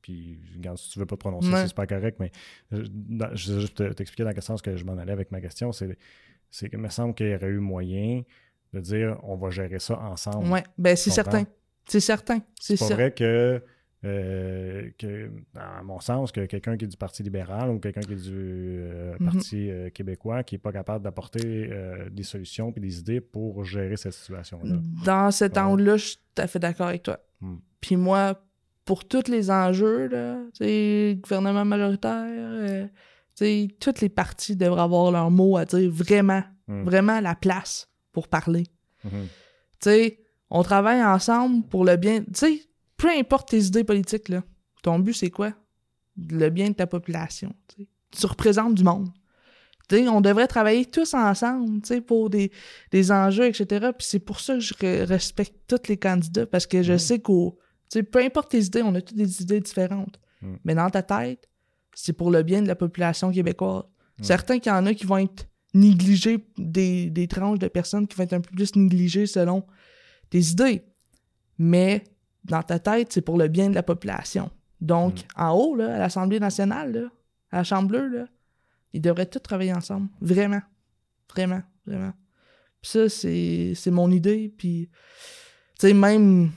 [0.03, 1.67] Puis, regarde, si tu veux pas te prononcer, Ouais.
[1.67, 2.31] c'est pas correct, mais
[2.71, 5.31] je, dans- je vais juste te- t'expliquer dans quel sens que je m'en allais avec
[5.31, 5.73] ma question.
[5.73, 5.99] C'est
[6.51, 8.23] c'est qu'il me semble qu'il y aurait eu moyen
[8.73, 10.47] de dire on va gérer ça ensemble.
[10.51, 11.45] Ouais, ben c'est certain.
[11.87, 12.41] C'est certain.
[12.61, 13.63] C'est pas vrai que,
[14.05, 18.13] euh, que, à mon sens, que quelqu'un qui est du Parti libéral ou quelqu'un qui
[18.13, 19.27] est du euh, Mhm.
[19.33, 21.71] Parti euh, québécois qui n'est pas capable d'apporter
[22.13, 24.77] des solutions et des idées pour gérer cette situation-là.
[25.05, 25.63] Dans cet Ouais.
[25.63, 27.19] angle-là, je suis tout à fait d'accord avec toi.
[27.41, 27.57] Mm.
[27.81, 28.41] Puis moi,
[28.85, 30.39] pour tous les enjeux, là,
[31.21, 32.89] gouvernement majoritaire,
[33.81, 36.83] toutes les parties devraient avoir leur mot à dire vraiment, Mm.
[36.85, 38.65] vraiment la place pour parler.
[39.03, 39.09] Tu
[39.81, 40.19] sais,
[40.51, 42.21] on travaille ensemble pour le bien.
[42.25, 42.61] Tu sais,
[42.99, 44.43] peu importe tes idées politiques, là,
[44.83, 45.55] ton but, c'est quoi?
[46.17, 47.55] Le bien de ta population.
[48.11, 49.09] tu représentes du monde.
[49.91, 52.51] On devrait travailler tous ensemble, pour des,
[52.91, 53.91] des enjeux, etc.
[53.97, 56.99] Puis c'est pour ça que je re- respecte tous les candidats, parce que je Mhm.
[56.99, 57.59] sais qu'au...
[58.13, 60.21] Peu importe tes idées, on a toutes des idées différentes.
[60.43, 60.59] Mhm.
[60.65, 61.49] Mais dans ta tête,
[61.95, 63.85] c'est pour le bien de la population québécoise.
[64.19, 64.25] Mhm.
[64.25, 68.17] Certains qu'il y en a qui vont être négligés, des, des tranches de personnes qui
[68.17, 69.65] vont être un peu plus négligées selon
[70.29, 70.83] tes idées.
[71.59, 72.05] Mais
[72.45, 74.51] dans ta tête, c'est pour le bien de la population.
[74.81, 75.43] Donc, Mm.
[75.43, 77.09] en haut, là, à l'Assemblée nationale, là,
[77.51, 78.27] à la Chambre bleue, là,
[78.93, 80.09] ils devraient tous travailler ensemble.
[80.21, 80.63] Vraiment.
[81.35, 81.63] Vraiment.
[81.87, 82.13] Vraiment.
[82.81, 84.53] Puis ça, c'est c'est mon idée.
[84.57, 84.89] Puis,
[85.79, 86.51] tu sais, même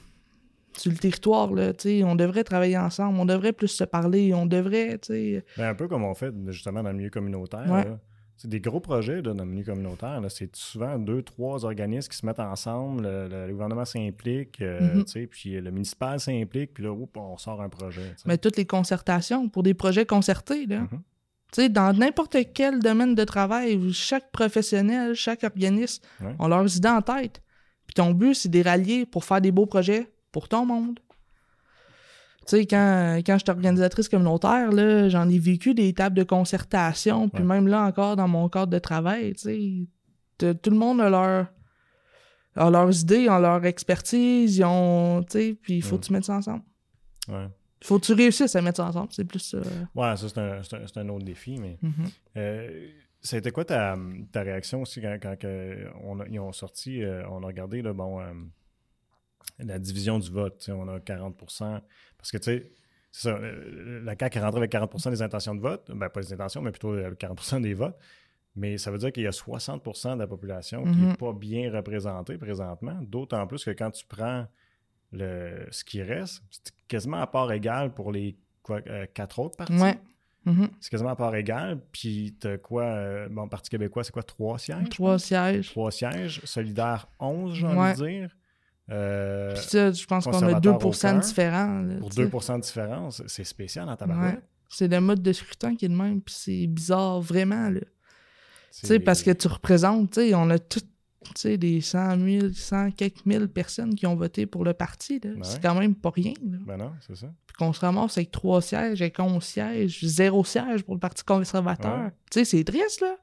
[0.77, 3.19] sur le territoire, là, tu sais, on devrait travailler ensemble.
[3.19, 4.33] On devrait plus se parler.
[4.33, 5.45] On devrait, tu sais...
[5.57, 7.69] Ben, un peu comme on fait justement dans le milieu communautaire.
[7.69, 7.83] Ouais.
[7.85, 7.99] là.
[8.41, 10.19] C'est des gros projets là, dans le milieu communautaire.
[10.29, 13.03] C'est souvent deux, trois organismes qui se mettent ensemble.
[13.03, 15.27] Le, le- le gouvernement s'implique, euh, Mhm.
[15.27, 18.15] puis le municipal s'implique, puis là, oups, on sort un projet.
[18.25, 20.79] Mais toutes les concertations pour des projets concertés, là.
[21.57, 21.67] Mhm.
[21.69, 26.33] Dans n'importe quel domaine de travail, où chaque professionnel, chaque organisme Ouais.
[26.39, 27.41] ont leurs idées en tête.
[27.85, 30.97] Puis ton but, c'est de les rallier pour faire des beaux projets pour ton monde.
[32.47, 37.29] Tu sais, quand, quand j'étais organisatrice communautaire, là, j'en ai vécu des tables de concertation,
[37.29, 37.47] puis Ouais.
[37.49, 39.87] même là encore dans mon cadre de travail, tu
[40.39, 41.47] sais, tout le monde a leur
[42.57, 45.99] a leurs idées, ont leur expertise, ils ont, tu sais, puis il faut Mm.
[45.99, 46.63] que tu mettes ça ensemble.
[47.29, 47.47] Ouais.
[47.83, 49.59] Faut que tu réussisses à mettre ça ensemble, c'est plus ça.
[49.95, 51.77] Ouais, ça, c'est un, c'est un- c'est un autre défi, mais.
[51.81, 51.93] Mhm.
[52.37, 52.87] Euh,
[53.23, 53.95] C'était quoi ta,
[54.31, 57.83] ta réaction aussi quand, quand que on a- ils ont sorti, euh, on a regardé
[57.83, 58.23] là, bon, euh,
[59.59, 61.81] la division du vote, on a 40%
[62.17, 62.71] parce que tu sais,
[63.11, 66.21] c'est ça, euh, la CAQ est rentrée avec 40% des intentions de vote, ben pas
[66.21, 67.97] des intentions, mais plutôt euh, 40% des votes,
[68.55, 71.07] mais ça veut dire qu'il y a 60% de la population qui Mhm.
[71.09, 74.47] n'est pas bien représentée présentement, d'autant plus que quand tu prends
[75.11, 79.57] le, ce qui reste, c'est quasiment à part égale pour les quoi, euh, quatre autres
[79.57, 79.73] partis.
[79.73, 79.97] Ouais.
[80.45, 80.69] Mhm.
[80.79, 81.79] C'est quasiment à part égale.
[81.91, 82.83] Puis t'as quoi?
[82.83, 84.23] euh, bon, Parti québécois, c'est quoi?
[84.23, 84.89] Trois sièges?
[84.89, 85.69] Trois sièges.
[85.69, 86.41] Trois sièges.
[86.45, 87.73] Solidaire, 11, j'ai Ouais.
[87.73, 88.37] envie de dire.
[88.91, 91.13] Euh, Puis ça, je pense qu'on a conservateur 2 aucun.
[91.15, 91.81] de différents.
[91.81, 92.27] là, pour tu sais.
[92.27, 94.35] 2% de différence, c'est spécial en tabarouette.
[94.35, 94.41] Ouais.
[94.69, 97.79] C'est le mode de scrutin qui est le même, puis c'est bizarre, vraiment, là.
[97.81, 97.87] Tu
[98.71, 102.17] C'est- sais, parce que tu représentes, tu sais, on a tout, tu sais, des 100
[102.17, 105.31] 000, 100 quelques mille personnes qui ont voté pour le parti, là.
[105.31, 105.39] Ouais.
[105.43, 106.57] C'est quand même pas rien, là.
[106.65, 107.27] Ben non, c'est ça.
[107.47, 111.23] Puis qu'on se ramasse avec trois sièges, avec 11 sièges, zéro siège pour le Parti
[111.23, 111.99] conservateur.
[112.05, 112.11] Ouais.
[112.31, 113.15] Tu sais, c'est triste, là.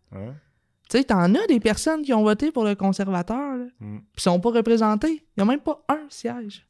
[0.88, 3.98] Tu sais, t'en as des personnes qui ont voté pour le conservateur, là, Mm.
[4.14, 5.24] puis sont pas représentés.
[5.36, 6.64] Il y a même pas un siège.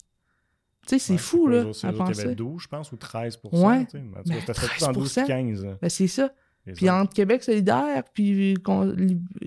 [0.87, 2.21] Tu sais, c'est Ouais, fou, là, autres, à Il y penser.
[2.23, 3.85] avait 12, je pense, ou 13 Ouais.
[3.87, 3.99] tu sais.
[3.99, 5.27] En tout cas, Mais C'était fait tout en 12 13%.
[5.27, 5.65] 15.
[5.65, 5.79] là.
[5.81, 6.33] Ben, c'est ça.
[6.75, 8.95] Puis entre Québec solidaire, puis con-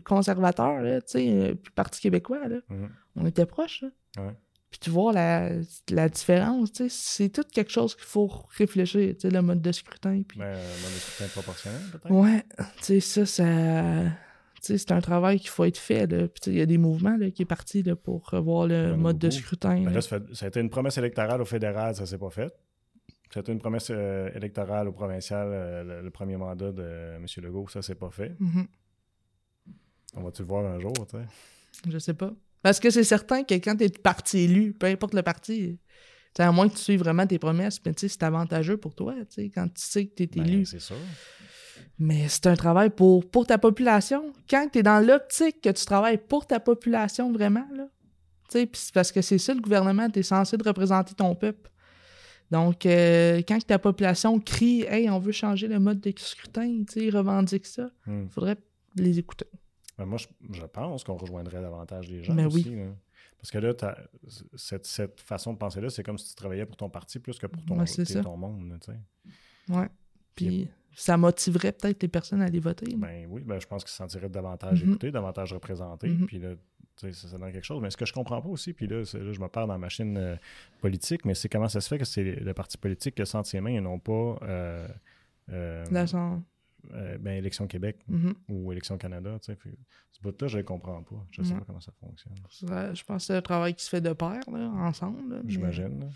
[0.05, 2.89] conservateur, là, tu sais, euh, puis Parti québécois, là, Mhm.
[3.17, 4.23] on était proches, là.
[4.23, 4.35] Ouais.
[4.71, 5.49] Puis tu vois la,
[5.89, 9.61] la différence, tu sais, c'est tout quelque chose qu'il faut réfléchir, tu sais, le mode
[9.61, 10.21] de scrutin.
[10.27, 10.39] Puis...
[10.39, 12.11] Ben, euh, le scrutin proportionnel, peut-être?
[12.11, 12.43] Ouais,
[12.77, 13.43] tu sais, ça, ça...
[14.63, 16.07] Tu c'est un travail qu'il faut être fait,
[16.41, 19.17] tu il y a des mouvements, là, qui est parti, là, pour revoir le mode
[19.17, 19.81] de scrutin.
[19.83, 20.01] Ben là.
[20.01, 22.53] ça, fait- ça a été une promesse électorale au fédéral, ça s'est pas fait.
[23.33, 27.15] Ça a été une promesse euh, électorale au provincial, euh, le, le premier mandat de
[27.15, 27.25] M.
[27.37, 28.35] Legault, ça s'est pas fait.
[28.39, 28.67] Mhm.
[30.15, 31.23] On va-tu le voir un jour, tu sais?
[31.89, 32.33] Je sais pas.
[32.61, 35.79] Parce que c'est certain que quand t'es parti élu, peu importe le parti,
[36.35, 39.15] tu à moins que tu suives vraiment tes promesses, mais tu c'est avantageux pour toi,
[39.21, 40.65] tu sais, quand tu sais que t'es Ben, élu.
[40.65, 40.97] c'est sûr.
[42.03, 44.33] Mais c'est un travail pour, pour ta population.
[44.49, 47.87] Quand tu es dans l'optique que tu travailles pour ta population vraiment, là,
[48.93, 51.69] parce que c'est ça le gouvernement, tu es censé de représenter ton peuple.
[52.49, 57.15] Donc, euh, quand ta population crie Hey, on veut changer le mode de scrutin, ils
[57.15, 58.23] revendiquent ça, Hmm.
[58.23, 58.57] il faudrait
[58.95, 59.45] les écouter.
[59.97, 62.67] Ben, moi, je, je pense qu'on rejoindrait davantage les gens Ben aussi.
[62.67, 62.75] oui.
[62.77, 62.87] là.
[63.37, 63.73] Parce que là,
[64.55, 67.47] cette, cette façon de penser-là, c'est comme si tu travaillais pour ton parti plus que
[67.47, 68.21] pour ton, t'es ça.
[68.21, 68.69] ton monde.
[68.69, 69.73] là, tu sais.
[69.73, 69.87] Ouais.
[70.35, 72.93] Puis ça motiverait peut-être les personnes à aller voter.
[72.97, 74.89] Ben oui, ben, je pense qu'ils se sentiraient davantage Mhm.
[74.89, 76.09] écoutés, davantage représentés.
[76.09, 76.25] Mhm.
[76.25, 76.49] Puis là,
[76.97, 77.81] tu sais, ça, donne quelque chose.
[77.81, 79.79] Mais ce que je comprends pas aussi, puis là, là, je me parle dans la
[79.79, 80.35] machine euh,
[80.81, 83.39] politique, mais c'est comment ça se fait que c'est le parti politique qui a ça
[83.39, 84.87] entre ses mains et non pas euh,
[85.51, 85.85] euh,
[86.93, 88.33] euh, ben, Élection Québec mhm.
[88.49, 89.37] ou Élection Canada.
[89.41, 89.57] tu sais.
[90.11, 91.15] Ce bout-là, je ne comprends pas.
[91.31, 91.59] Je sais Ouais.
[91.59, 92.33] pas comment ça fonctionne.
[92.49, 95.41] Ça, Je pense que c'est un travail qui se fait de pair, là, ensemble.
[95.47, 95.99] J'imagine.
[95.99, 96.07] Mais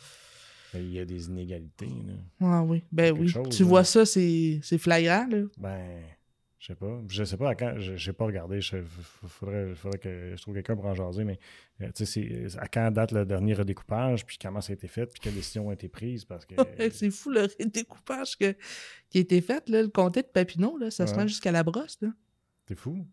[0.79, 1.87] Il y a des inégalités.
[2.05, 2.13] là.
[2.41, 3.27] Ah oui, ben oui.
[3.27, 3.69] chose, tu là.
[3.69, 5.43] vois ça, c'est c'est flagrant, là.
[5.57, 6.01] Ben,
[6.59, 6.99] je sais pas.
[7.07, 7.75] Je sais pas à quand.
[7.77, 8.57] Je n'ai pas regardé.
[8.57, 8.83] Il
[9.27, 11.37] faudrait, faudrait que je trouve quelqu'un pour en jaser, mais
[11.81, 15.05] euh, tu sais, à quand date le dernier redécoupage, puis comment ça a été fait,
[15.05, 16.55] puis quelles décisions ont été prises, parce que.
[16.91, 18.55] c'est fou le découpage que,
[19.09, 21.61] qui a été fait, là, le comté de Papineau, là, ça se rend jusqu'à la
[21.61, 21.99] brosse.
[22.01, 22.09] Là.
[22.65, 23.05] T'es fou.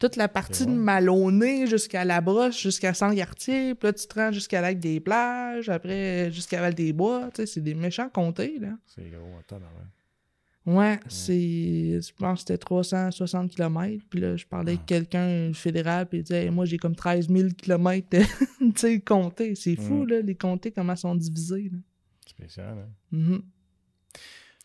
[0.00, 0.70] Toute la partie de.
[0.72, 5.68] Maloney jusqu'à la brosse, jusqu'à Sangartier, puis là, tu te rends jusqu'à Lac des Plages,
[5.68, 7.28] après jusqu'à Val-des-Bois.
[7.34, 8.70] Tu sais, c'est des méchants comtés, là.
[8.86, 9.60] C'est gros, attends,
[10.66, 12.00] Ouais, c'est.
[12.02, 14.04] Je pense que c'était 360 km.
[14.10, 14.86] Puis là, je parlais avec Ah.
[14.86, 19.54] quelqu'un fédéral, puis il disait Hey, Moi, j'ai comme 13 000 km, tu sais, comptés.
[19.54, 20.08] C'est fou, Mm.
[20.08, 21.70] là, les comtés, comment ils sont divisés.
[21.72, 21.78] Là.
[22.26, 22.88] Spécial, hein?
[23.10, 23.42] Mhm.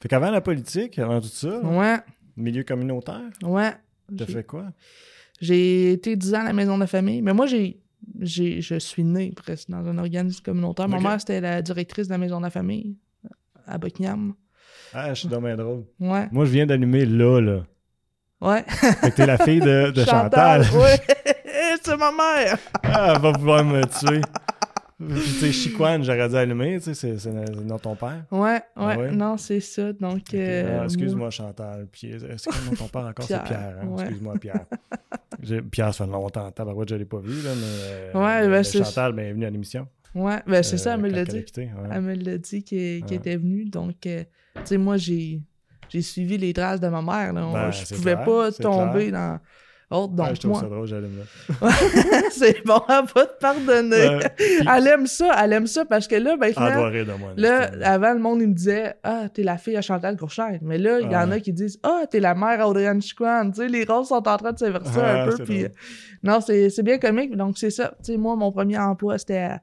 [0.01, 1.97] Fait qu'avant la politique, avant tout ça, Ouais,
[2.38, 3.71] milieu communautaire, ouais.
[4.17, 4.71] t'as fait quoi?
[5.45, 7.79] J'ai été 10 ans à la maison de la famille, mais moi, j'ai.
[8.19, 10.87] j'ai- Je suis né presque dans un organisme communautaire.
[10.89, 12.97] Ma mère, c'était la directrice de la maison de la famille
[13.65, 14.33] à Buckingham.
[14.93, 15.83] Ah, je suis dommage drôle.
[15.99, 16.27] Ouais.
[16.31, 17.63] Moi, je viens d'allumer là, là.
[18.41, 18.63] Ouais.
[18.67, 20.61] Fait que t'es la fille de, de Chantal.
[20.61, 20.99] ouais.
[21.83, 22.57] c'est ma mère.
[22.83, 24.21] Ah, elle va pouvoir me tuer.
[24.97, 25.69] Puis, tu sais,
[26.03, 28.23] j'aurais dû allumer, tu sais, c'est- dans ton père.
[28.31, 29.11] Ouais, ouais, Ah ouais?
[29.11, 29.91] non, c'est ça.
[29.91, 31.87] Donc, euh, Ah, excuse-moi, Chantal.
[31.91, 33.25] Puis, quoi ton père encore?
[33.25, 33.75] C'est Pierre, Pierre.
[33.83, 33.87] hein?
[33.87, 34.03] ouais.
[34.03, 34.65] Excuse-moi, Pierre.
[35.69, 36.49] Pierre, ça fait longtemps.
[36.51, 37.61] Tabarouette, je ne l'ai pas vu, là, mais.
[37.63, 39.85] euh, Ouais, ben, Chantal, bienvenue à l'émission.
[40.13, 41.43] Ouais, ben c'est Euh, ça, elle me l'a dit.
[41.43, 41.89] quitté, ouais.
[41.91, 43.65] Elle me l'a dit qu'elle était venue.
[43.65, 44.23] Donc, euh,
[44.55, 45.41] tu sais, moi, j'ai
[45.99, 47.33] suivi les traces de ma mère.
[47.33, 47.45] Là.
[47.47, 49.11] On- Ben, je pouvais clair, pas tomber clair.
[49.11, 49.39] dans
[49.91, 51.69] Ouais, Donc, je trouve moi, ça drôle, là.
[52.31, 53.95] c'est bon, elle va te pardonner.
[53.95, 57.13] Euh, puis- Elle aime ça, elle aime ça parce que là, Ah, doit rire de
[57.13, 57.33] moi.
[57.38, 60.57] là, avant, le monde, il me disait Ah, t'es la fille à Chantal Courchère.
[60.63, 63.51] Mais là, il y en a qui disent Ah, t'es la mère à Audrey-Anne Chicoine.
[63.51, 65.43] Tu sais, les rôles sont en train de s'inverser Ah, un peu.
[65.43, 65.71] Puis, drôle.
[66.23, 67.36] non, c'est bien comique.
[67.36, 67.93] Donc, c'est ça.
[68.03, 69.59] Tu sais, moi, mon premier emploi, c'était à, à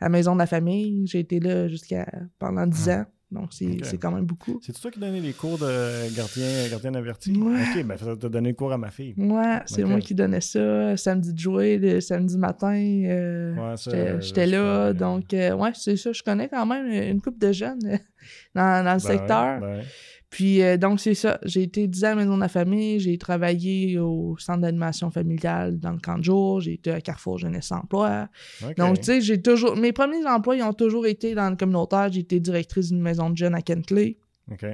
[0.00, 1.06] la Maison de la Famille.
[1.06, 2.06] J'ai été là jusqu'à
[2.38, 3.04] pendant 10 ans.
[3.36, 4.58] Donc, c'est quand même beaucoup.
[4.62, 7.32] C'est toi qui donnais les cours de gardien, gardien averti?
[7.32, 7.60] Ouais.
[7.76, 9.14] Ok, ben, ça t'a donné le cours à ma fille.
[9.16, 10.96] Ouais, c'est moi qui donnais ça.
[10.96, 12.74] Samedi de jouer, le samedi matin.
[12.74, 13.74] euh, Ouais,
[14.20, 16.12] J'étais euh, là, donc euh, ouais, c'est ça.
[16.12, 17.78] Je connais quand même une couple de jeunes
[18.54, 19.60] dans, dans le Ben secteur.
[19.60, 19.82] ben.
[20.30, 21.38] Puis euh, donc c'est ça.
[21.44, 25.10] J'ai été 10 ans à la Maison de la Famille, j'ai travaillé au centre d'animation
[25.10, 28.28] familiale dans le camp de jour, j'ai été à Carrefour Jeunesse Emploi.
[28.76, 32.10] Donc tu sais, j'ai toujours mes premiers emplois, ils ont toujours été dans le communautaire.
[32.12, 34.18] J'ai été directrice d'une maison de jeunes à Kentley.
[34.50, 34.66] Ok.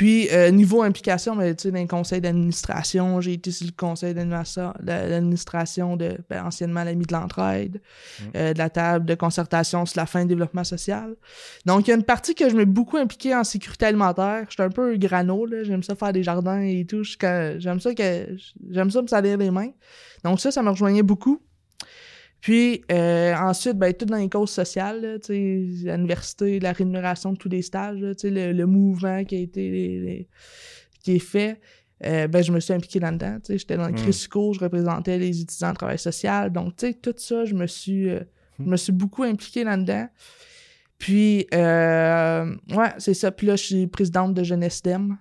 [0.00, 3.72] Puis, euh, niveau implication, ben, tu sais, dans le conseil d'administration, j'ai été sur le
[3.76, 7.82] conseil d'administration- de, ben, anciennement l'ami de l'entraide,
[8.18, 8.24] Mm.
[8.34, 11.16] euh, de la table de concertation sur la fin de développement social.
[11.66, 14.46] Donc, il y a une partie que je m'ai beaucoup impliquée en sécurité alimentaire.
[14.48, 15.64] J'étais un peu grano, là.
[15.64, 17.02] J'aime ça faire des jardins et tout.
[17.04, 18.36] J'aime ça que,
[18.70, 19.68] j'aime ça me salir les mains.
[20.24, 21.42] Donc, ça, ça me rejoignait beaucoup.
[22.40, 27.48] Puis euh, ensuite, ben, tout dans les causes sociales, là, l'université, la rémunération de tous
[27.50, 30.28] les stages, là, le, le mouvement qui a été les- les-
[31.02, 31.60] qui est fait,
[32.06, 33.38] euh, ben, je me suis impliqué là-dedans.
[33.48, 33.96] J'étais dans le Mm.
[33.96, 36.50] CRISCO, je représentais les étudiants en travail social.
[36.50, 38.20] Donc, tu sais, tout ça, je me suis, euh,
[38.58, 40.08] je me suis beaucoup impliqué là-dedans.
[40.98, 43.30] Puis, ouais, c'est ça.
[43.32, 45.16] Puis là, je suis présidente de Jeunesse DEM.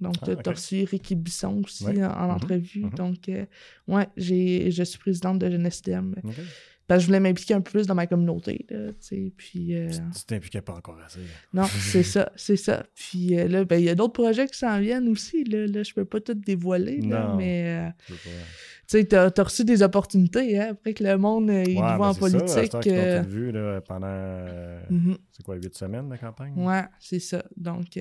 [0.00, 0.46] Donc, Ah, tu ok.
[0.48, 2.04] as reçu Ricky Bisson aussi Ouais.
[2.04, 2.34] en, en Mhm.
[2.34, 2.80] entrevue.
[2.84, 2.90] Mhm.
[2.90, 3.46] Donc, euh,
[3.88, 6.14] ouais, j'ai, je suis présidente de Jeunesse DEM.
[6.22, 6.34] Ok.
[6.86, 8.90] Parce que je voulais m'impliquer un peu plus dans ma communauté, là,
[9.38, 9.74] puis...
[9.74, 11.20] euh, Tu t'impliquais pas encore assez.
[11.54, 12.84] non, c'est ça, c'est ça.
[12.94, 15.82] Puis euh, là, ben, il y a d'autres projets qui s'en viennent aussi, là, là
[15.82, 17.36] je peux pas tout dévoiler, là, Non.
[17.36, 17.88] mais...
[17.88, 18.14] euh,
[18.86, 22.00] Tu sais, t'as, t'as reçu des opportunités, hein, après que le monde, il Ouais, ben,
[22.00, 22.86] en ça, politique.
[22.88, 25.16] euh, tout vu là, pendant, mhm.
[25.32, 26.52] c'est quoi, huit semaines de campagne?
[26.54, 27.42] Ouais, c'est ça.
[27.56, 27.98] Donc,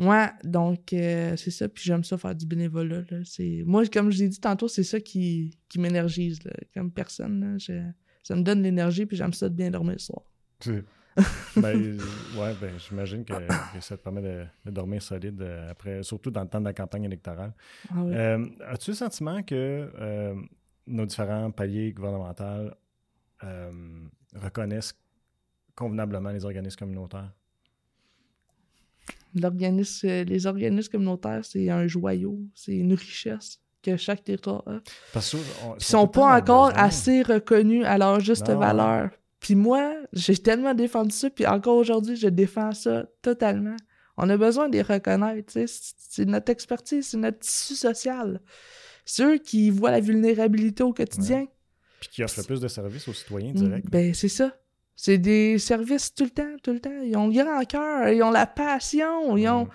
[0.00, 1.68] ouais, donc, euh, c'est ça.
[1.68, 3.02] Puis j'aime ça faire du bénévolat.
[3.10, 3.18] Là.
[3.24, 3.62] C'est...
[3.66, 6.42] Moi, comme je l'ai dit tantôt, c'est ça qui, qui m'énergise.
[6.44, 6.52] Là.
[6.74, 7.90] Comme personne, là, je-
[8.22, 10.22] ça me donne l'énergie, puis j'aime ça de bien dormir le soir.
[11.56, 11.98] Ben, euh,
[12.38, 13.32] ouais, ben, j'imagine que,
[13.74, 16.64] que ça te permet de, de dormir solide euh, après, surtout dans le temps de
[16.64, 17.52] la campagne électorale.
[17.90, 18.00] Ah.
[18.04, 20.34] Euh, As-tu le sentiment que
[20.86, 22.70] nos différents paliers gouvernementaux
[24.34, 24.94] reconnaissent
[25.74, 27.32] convenablement les organismes communautaires?
[29.34, 34.80] L'organisme, euh, les organismes communautaires, c'est un joyau, c'est une richesse que chaque territoire a.
[35.12, 35.38] Parce ça
[35.78, 36.82] sont pas encore besoin.
[36.84, 38.58] assez reconnus à leur juste Non.
[38.58, 39.10] valeur.
[39.38, 43.76] Puis moi, j'ai tellement défendu ça, puis encore aujourd'hui, je défends ça totalement.
[44.18, 45.52] On a besoin de les reconnaître.
[45.66, 48.40] C'est- notre expertise, c'est notre tissu social.
[49.06, 51.46] C'est eux qui voient la vulnérabilité au quotidien.
[52.00, 53.88] Puis qui offre le plus de services aux citoyens directs.
[53.90, 54.54] Ben, c'est ça.
[55.02, 57.00] C'est des services tout le temps, tout le temps.
[57.02, 59.66] Ils ont le grand cœur, ils ont la passion, ils ont,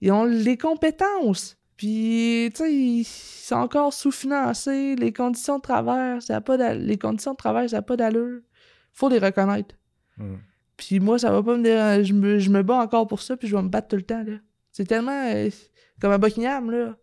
[0.00, 1.58] ils ont les compétences.
[1.76, 4.96] Puis, tu sais, ils sont encore sous-financés.
[4.96, 8.40] Les conditions de travail, ça a pas les conditions de travail, ça n'a pas d'allure.
[8.94, 9.74] Faut les reconnaître.
[10.78, 12.04] Puis moi, ça va pas me déranger.
[12.04, 14.04] Je me, je me bats encore pour ça, puis je vais me battre tout le
[14.04, 14.38] temps, là.
[14.72, 15.26] C'est tellement...
[15.34, 15.50] euh,
[16.00, 16.96] comme à Buckingham, là.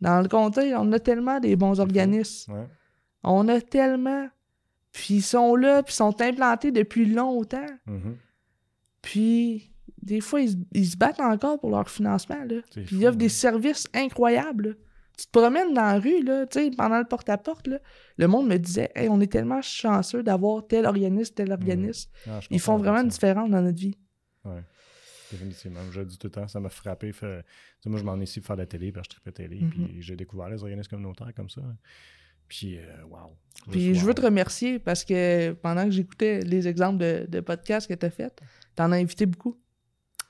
[0.00, 2.54] Dans le comté, on a tellement des bons organismes.
[2.54, 2.66] Ouais.
[3.22, 4.26] On a tellement...
[4.92, 7.66] Puis ils sont là, puis ils sont implantés depuis longtemps.
[7.86, 8.16] Mhm.
[9.02, 9.70] Puis,
[10.02, 12.56] des fois, ils, se- ils se battent encore pour leur financement, là.
[12.72, 13.18] Puis fou, ils offrent hein.
[13.18, 14.74] des services incroyables, là.
[15.18, 17.80] Tu te promènes dans la rue, là, tu sais, pendant le porte-à-porte, là,
[18.18, 22.08] le monde me disait «Hey, on est tellement chanceux d'avoir tel organisme, tel organisme.
[22.28, 23.98] Ah, Ils font vraiment une différence dans notre vie.
[24.44, 24.62] Ouais.
[25.32, 25.80] Définitivement.
[25.90, 27.10] Je le dis tout le temps, ça m'a frappé.
[27.12, 27.44] Fait...
[27.84, 29.60] Moi, je m'en ai ici pour faire de la télé, parce que je tripais télé,
[29.60, 29.70] Mhm.
[29.70, 31.62] puis j'ai découvert les organismes communautaires comme ça.
[32.48, 33.36] Puis, euh, wow.
[33.70, 37.86] Puis je veux te remercier parce que pendant que j'écoutais les exemples de, de podcasts
[37.88, 38.40] que tu as fait,
[38.74, 39.58] t'en as invité beaucoup.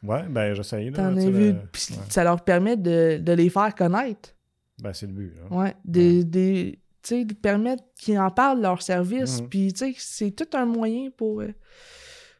[0.02, 0.90] Ouais, ben, j'essayais.
[0.92, 1.52] T'en tu as sais, vu.
[1.52, 1.96] le- Puis ouais.
[2.08, 4.34] ça leur permet de, de les faire connaître.
[4.82, 5.34] Ben, c'est le but.
[5.36, 5.56] là.
[5.56, 5.74] Ouais.
[5.84, 9.40] Des, des, tu sais, de permettre qu'ils en parlent de leur service.
[9.42, 9.48] Mhm.
[9.48, 11.52] Puis, tu sais, c'est tout un moyen pour, euh,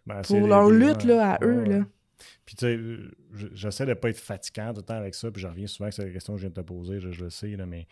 [0.07, 1.15] Ben, c'est pour le leur lutte ouais.
[1.15, 1.63] là, à eux.
[1.63, 1.69] Ouais.
[1.69, 1.85] Là.
[2.45, 2.79] Puis, tu sais,
[3.35, 5.91] je- j'essaie de pas être fatigant tout le temps avec ça, puis je reviens souvent
[5.91, 7.87] sur la question que je viens de te poser, je, je le sais, là, mais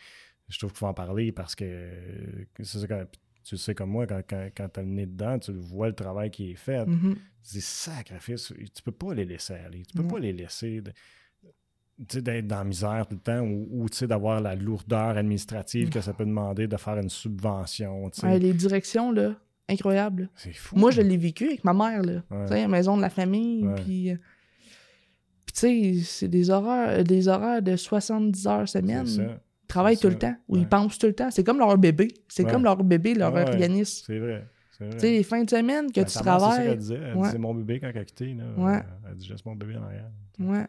[0.49, 3.05] je trouve qu'il faut en parler parce que, euh, c'est ça, quand-
[3.45, 6.31] tu sais comme moi, quand, quand, quand tu le nez dedans, tu vois le travail
[6.31, 6.85] qui est fait.
[6.85, 7.17] Mhm.
[7.43, 8.53] C'est sacrifice.
[8.75, 9.83] Tu peux pas les laisser aller.
[9.87, 10.83] Tu peux pas les laisser
[12.09, 16.01] tu d'être dans la misère tout le temps ou, tu d'avoir la lourdeur administrative que
[16.03, 18.11] ça peut demander de faire une subvention.
[18.11, 18.27] tu.
[18.27, 19.35] Ouais, les directions, là,
[19.69, 20.29] incroyables.
[20.35, 20.77] C'est fou.
[20.77, 22.23] Moi, je l'ai vécu avec ma mère, là.
[22.31, 22.47] Ouais.
[22.49, 24.11] Tu la maison de la famille, puis...
[24.11, 24.17] euh,
[25.47, 29.39] Puis, tu sais, c'est des horaires, des horaires de 70 heures C'est semaine.
[29.67, 30.61] Travaillent c'est tout le temps, ou Ouais.
[30.63, 31.31] ils pensent tout le temps.
[31.31, 32.09] C'est comme leur bébé.
[32.29, 32.51] C'est Ouais.
[32.53, 34.05] comme leur bébé, leur Ouais, organisme.
[34.07, 34.47] C'est vrai.
[34.79, 34.91] C'est.
[34.91, 36.67] Tu sais, les fins de semaine que Ben, tu C'est travailles...
[36.69, 36.95] qu'elle disait.
[37.03, 37.27] Elle Ouais.
[37.27, 38.35] disait mon bébé quand elle a quitté.
[38.35, 38.77] Là, Ouais.
[38.77, 40.11] Euh, Elle dit juste mon bébé en arrière.
[40.39, 40.67] Ouais.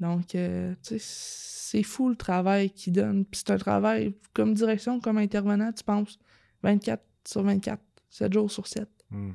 [0.00, 3.24] Donc, euh, tu sais, c'est fou le travail qu'ils donnent.
[3.24, 6.18] Puis c'est un travail, comme direction, comme intervenant, tu penses
[6.62, 8.88] 24 sur 24, 7 jours sur 7.
[9.10, 9.30] Hmm.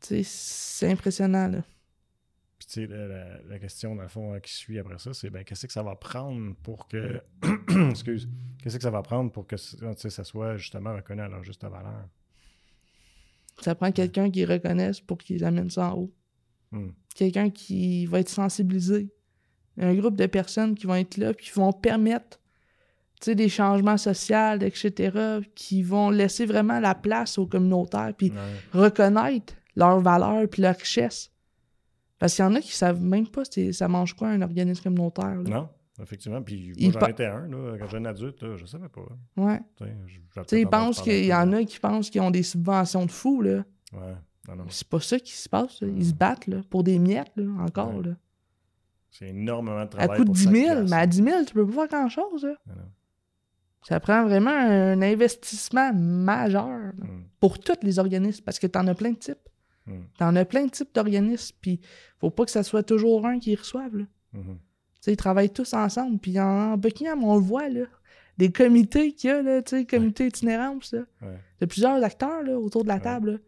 [0.00, 1.58] Tu sais, c'est impressionnant, là.
[2.72, 5.72] Sais, la, question, dans le fond, euh, qui suit après ça, c'est ben, qu'est-ce que
[5.74, 7.20] ça va prendre pour que.
[7.90, 8.30] Excuse.
[8.62, 11.44] Qu'est-ce que ça va prendre pour que tu sais, ça soit justement reconnu à leur
[11.44, 12.08] juste valeur?
[13.60, 16.14] Ça prend quelqu'un qui reconnaisse pour qu'ils amènent ça en haut.
[16.70, 16.92] Hmm.
[17.14, 19.12] Quelqu'un qui va être sensibilisé.
[19.76, 22.40] Un groupe de personnes qui vont être là, puis qui vont permettre
[23.20, 28.30] tu sais, des changements sociaux, etc., qui vont laisser vraiment la place aux communautaires, puis
[28.30, 28.36] Ouais.
[28.72, 31.30] reconnaître leurs valeurs puis leur richesse.
[32.22, 33.42] Parce qu'il y en a qui savent même pas
[33.72, 35.34] ça mange quoi un organisme communautaire.
[35.42, 35.50] là.
[35.50, 35.68] Non,
[36.00, 36.40] effectivement.
[36.40, 39.00] Puis moi, j'en étais un, là, quand j'étais un adulte, là, je savais pas.
[39.36, 39.60] Ouais.
[39.76, 39.84] Tu
[40.46, 43.42] Tu ils pensent qu'il y en a qui pensent qu'ils ont des subventions de fous,
[43.42, 43.64] là.
[43.92, 44.14] Ouais,
[44.46, 44.64] non, non.
[44.68, 45.88] C'est pas ça qui se passe, là.
[45.88, 48.10] Ils se battent, là, pour des miettes, là, encore, Ouais.
[48.10, 48.14] là.
[49.10, 50.16] C'est énormément de À travail.
[50.18, 50.90] coût de pour 10 chaque 000, pièce.
[50.90, 52.46] mais à 10 000, tu peux pas faire grand-chose.
[53.82, 58.94] Ça prend vraiment un investissement majeur Hmm, pour tous les organismes, parce que t'en as
[58.94, 59.48] plein de types.
[59.86, 61.80] Hmm, T'en as plein de types d'organismes, puis
[62.18, 64.04] faut pas que ça soit toujours un qui reçoive, là.
[64.32, 64.58] mhm.
[65.06, 66.20] Ils travaillent tous ensemble.
[66.20, 67.86] Puis en Buckingham, on le voit, là.
[68.38, 70.28] Des comités qu'il y a, là, comités.
[70.44, 71.02] Ouais.
[71.22, 73.40] Il y a plusieurs acteurs, là, autour de la table.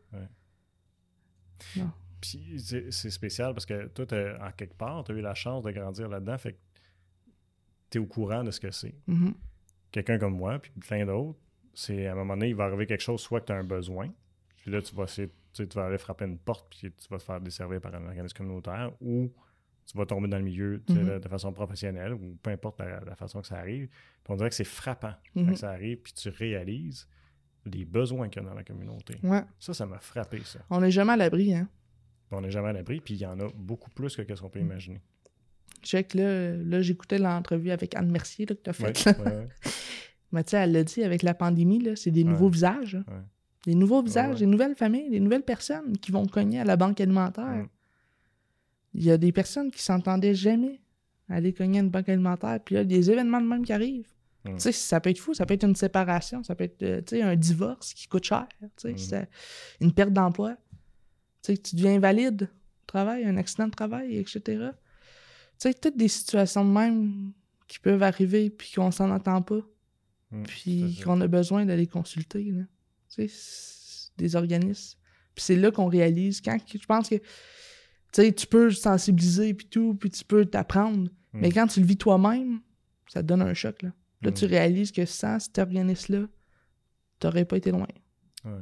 [2.21, 4.05] Puis c'est spécial parce que toi,
[4.41, 6.39] en quelque part, tu as eu la chance de grandir là-dedans.
[6.39, 6.59] Fait que
[7.91, 8.95] tu es au courant de ce que c'est.
[9.07, 9.35] Mhm.
[9.93, 11.39] Quelqu'un comme moi, puis plein d'autres,
[11.75, 13.65] c'est à un moment donné, il va arriver quelque chose, soit que tu as un
[13.65, 14.13] besoin,
[14.57, 15.31] puis là, tu vas essayer,
[15.63, 18.37] tu vas aller frapper une porte, puis tu vas te faire desservir par un organisme
[18.37, 19.31] communautaire, ou
[19.87, 21.21] tu vas tomber dans le milieu tu Mhm.
[21.21, 23.87] de, façon professionnelle, ou peu importe la, la façon que ça arrive.
[23.89, 25.47] Puis on dirait que c'est frappant Mhm.
[25.51, 27.07] quand ça arrive, puis tu réalises
[27.67, 29.19] les besoins qu'il y a dans la communauté.
[29.23, 29.43] Ouais.
[29.59, 30.61] Ça, ça m'a frappé, ça.
[30.71, 31.69] On n'est jamais à l'abri, hein.
[32.31, 34.51] On n'est jamais à l'abri, puis il y en a beaucoup plus que ce qu'on
[34.51, 34.67] peut Mm.
[34.67, 35.01] imaginer.
[35.83, 39.19] Check, là, là j'écoutais l'entrevue avec Anne Mercier, là, que t'as Ouais, faite.
[39.19, 39.49] ouais, ouais.
[40.33, 42.97] Mais tu sais, elle l'a dit, avec la pandémie, c'est des nouveaux visages.
[43.07, 43.25] hein.
[43.67, 44.41] Des nouveaux visages, ouais.
[44.41, 47.45] des nouvelles familles, des nouvelles personnes qui vont cogner à la banque alimentaire.
[47.45, 47.69] Mm.
[48.95, 50.81] Il y a des personnes qui s'entendaient jamais
[51.29, 53.73] aller cogner à une banque alimentaire, puis il y a des événements de même qui
[53.73, 54.07] arrivent.
[54.45, 54.55] Mm.
[54.57, 57.01] Tu sais, ça peut être fou, ça peut être une séparation, ça peut être euh,
[57.01, 58.47] tu sais, un divorce qui coûte cher,
[58.77, 59.27] tu sais, Mm.
[59.85, 60.57] une perte d'emploi.
[61.43, 64.41] Tu sais, tu deviens invalide au travail, un accident de travail, etc.
[64.45, 64.69] Tu
[65.59, 67.33] sais, toutes des situations de même
[67.67, 69.61] qui peuvent arriver puis qu'on s'en entend pas,
[70.31, 72.63] Mm, puis qu'on a besoin d'aller consulter, là.
[74.17, 74.99] Des organismes.
[75.35, 77.17] Puis c'est là qu'on réalise, quand je pense que,
[78.13, 81.41] tu peux sensibiliser puis tout, puis tu peux t'apprendre, Mm.
[81.41, 82.61] mais quand tu le vis toi-même,
[83.09, 83.93] ça te donne un choc, là.
[84.23, 84.35] Là, Mm.
[84.35, 86.27] tu réalises que sans cet organisme-là,
[87.19, 87.89] t'aurais pas été loin.
[88.45, 88.53] Ouais.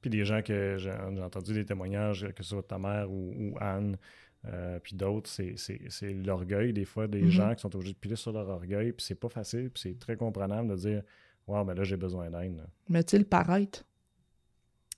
[0.00, 0.90] Puis des gens que j'ai
[1.22, 3.98] entendu des témoignages, que ce soit ta mère ou, ou Anne,
[4.46, 7.30] euh, puis d'autres, c'est- l'orgueil des fois des Mhm.
[7.30, 9.98] gens qui sont obligés de piler sur leur orgueil, puis c'est pas facile, puis c'est
[9.98, 11.02] très comprenable de dire
[11.50, 12.64] Wow, mais là j'ai besoin d'aide.
[12.88, 13.84] Mais tu sais, le paraître,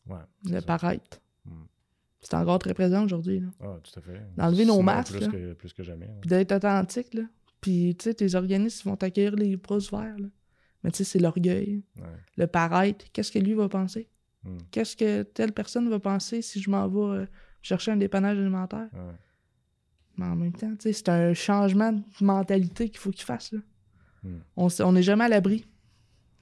[0.09, 0.16] Ouais.
[0.44, 0.62] le ça.
[0.66, 1.50] paraître, Mm.
[2.20, 3.42] c'est encore très présent aujourd'hui.
[3.61, 4.20] Ah, tout à fait.
[4.36, 5.28] D'enlever nos masques, Plus là.
[5.28, 6.11] que, plus que jamais.
[6.20, 7.22] Puis d'être authentique, là.
[7.61, 10.28] Puis, tu sais, tes organismes vont t'accueillir les bras ouverts, là.
[10.82, 12.03] Mais tu sais, c'est l'orgueil, Ouais.
[12.36, 13.05] le paraître.
[13.12, 14.09] Qu'est-ce que lui va penser?
[14.44, 14.59] Mm.
[14.72, 17.26] Qu'est-ce que telle personne va penser si je m'en vais euh,
[17.62, 18.88] chercher un dépannage alimentaire?
[18.92, 19.14] Ouais.
[20.16, 23.53] Mais en même temps, tu sais, c'est un changement de mentalité qu'il faut qu'il fasse,
[23.53, 23.61] là.
[24.24, 24.38] Mm.
[24.57, 25.64] On s- on n'est jamais à l'abri.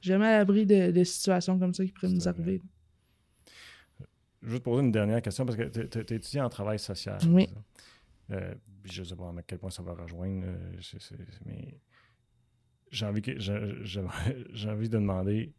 [0.01, 2.63] Jamais à l'abri de, de situations comme ça qui pourraient nous arriver.
[4.43, 7.19] Je vais te poser une dernière question parce que tu es étudiant en travail social.
[7.29, 7.49] Oui.
[8.31, 10.77] Euh, je ne sais pas à quel point ça va rejoindre, euh,
[11.45, 11.79] mais
[12.91, 13.39] j'ai envie, que-
[14.71, 15.53] envie de demander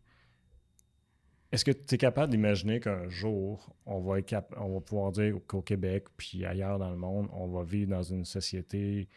[1.52, 5.12] est-ce que tu es capable d'imaginer qu'un jour, on va, être cap- on va pouvoir
[5.12, 9.10] dire qu'au Québec puis ailleurs dans le monde, on va vivre dans une société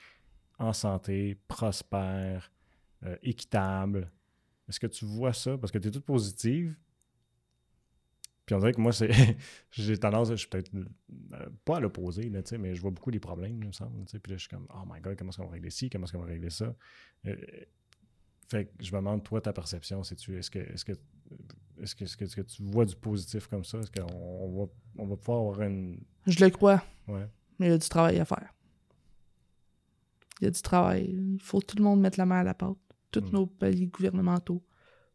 [0.58, 2.50] en santé, prospère,
[3.04, 4.10] euh, équitable?
[4.68, 5.58] Est-ce que tu vois ça?
[5.58, 6.74] Parce que tu es toute positive,
[8.46, 9.10] puis on dirait que moi, c'est
[9.70, 13.20] j'ai tendance, je suis peut-être euh, pas à l'opposé, là, mais je vois beaucoup les
[13.20, 14.04] problèmes, il me semble.
[14.04, 16.04] Puis là, je suis comme, oh my god, comment est-ce qu'on va régler ci, comment
[16.04, 16.74] est-ce qu'on va régler ça?
[17.26, 17.36] Euh,
[18.50, 20.92] Fait que je me demande, toi, ta perception, c'est-tu, est-ce que, est-ce que,
[21.80, 23.78] est-ce que, est-ce que, est-ce que tu vois du positif comme ça?
[23.78, 26.00] Est-ce qu'on on va, on va pouvoir avoir une.
[26.26, 27.26] Je le crois, Ouais.
[27.58, 28.52] mais il y a du travail à faire.
[30.40, 31.06] Il y a du travail.
[31.10, 32.76] Il faut tout le monde mettre la main à la pâte.
[33.20, 33.32] Tous Mm.
[33.32, 34.62] nos paliers gouvernementaux.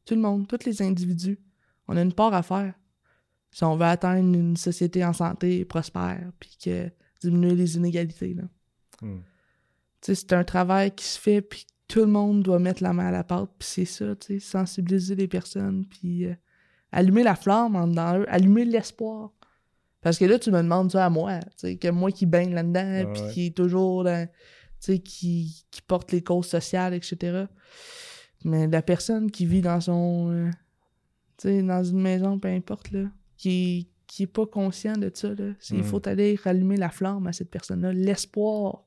[0.06, 1.40] Tout le monde, tous les individus.
[1.88, 2.74] On a une part à faire.
[3.52, 6.90] Si on veut atteindre une société en santé, prospère, puis que
[7.22, 8.34] diminuer les inégalités.
[8.36, 8.44] Là.
[9.02, 9.20] Hmm.
[10.02, 13.12] C'est un travail qui se fait, puis tout le monde doit mettre la main à
[13.12, 14.06] la pâte, puis c'est ça,
[14.40, 16.36] sensibiliser les personnes, puis euh,
[16.92, 19.32] allumer la flamme en dedans eux, allumer l'espoir.
[20.02, 23.12] Parce que là, tu me demandes ça à moi, que moi qui baigne là-dedans, Ah
[23.14, 23.32] puis ouais.
[23.34, 24.30] qui est toujours dans,
[24.80, 27.46] qui, qui porte les causes sociales, etc.
[28.46, 30.50] Mais la personne qui vit dans son, euh,
[31.38, 33.06] tu dans une maison, peu importe, là,
[33.38, 35.84] qui, qui est pas conscient de ça, là, il Mm.
[35.84, 38.86] faut aller rallumer la flamme à cette personne-là, l'espoir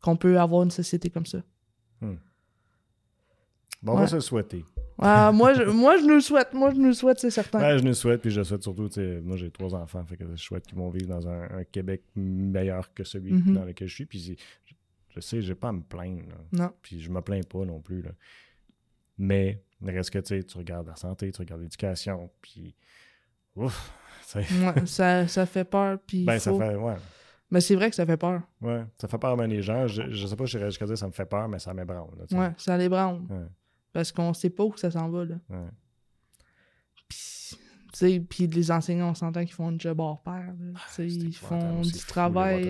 [0.00, 1.42] qu'on peut avoir une société comme ça.
[3.82, 4.64] Bon, on va se le souhaiter.
[4.98, 6.52] Ah, moi, je, moi, je nous le souhaite.
[6.54, 7.60] Moi, je nous le souhaite, c'est certain.
[7.60, 9.74] Ouais, je nous le souhaite, puis je le souhaite surtout, tu sais, moi j'ai trois
[9.74, 13.32] enfants, fait que je souhaite qu'ils vont vivre dans un, un Québec meilleur que celui
[13.32, 13.54] Mhm.
[13.54, 14.74] dans lequel je suis, puis je,
[15.08, 16.36] je sais, j'ai pas à me plaindre, là.
[16.52, 16.70] Non.
[16.82, 18.10] puis je me plains pas non plus, là.
[19.18, 22.74] Mais, reste que, tu sais, tu regardes la santé, tu regardes l'éducation, puis,
[23.56, 23.92] ouf,
[24.34, 25.98] Ouais, ça, ça fait peur.
[26.06, 26.94] Puis ben ça fait, ouais,
[27.50, 28.40] Mais c'est vrai que ça fait peur.
[28.62, 31.06] ouais, ça fait peur à les gens, je, je sais pas, je jusqu'à dire ça
[31.06, 32.08] me fait peur, mais ça m'ébranle.
[32.30, 33.20] Ouais, ça l'ébranle.
[33.28, 33.46] Ouais.
[33.92, 35.36] Parce qu'on sait pas où ça s'en va, là.
[35.50, 35.68] Ouais.
[38.28, 40.54] Puis, les enseignants, on s'entend qu'ils font un job hors pair.
[40.58, 40.72] là.
[40.76, 42.62] Ah, ils font du travail.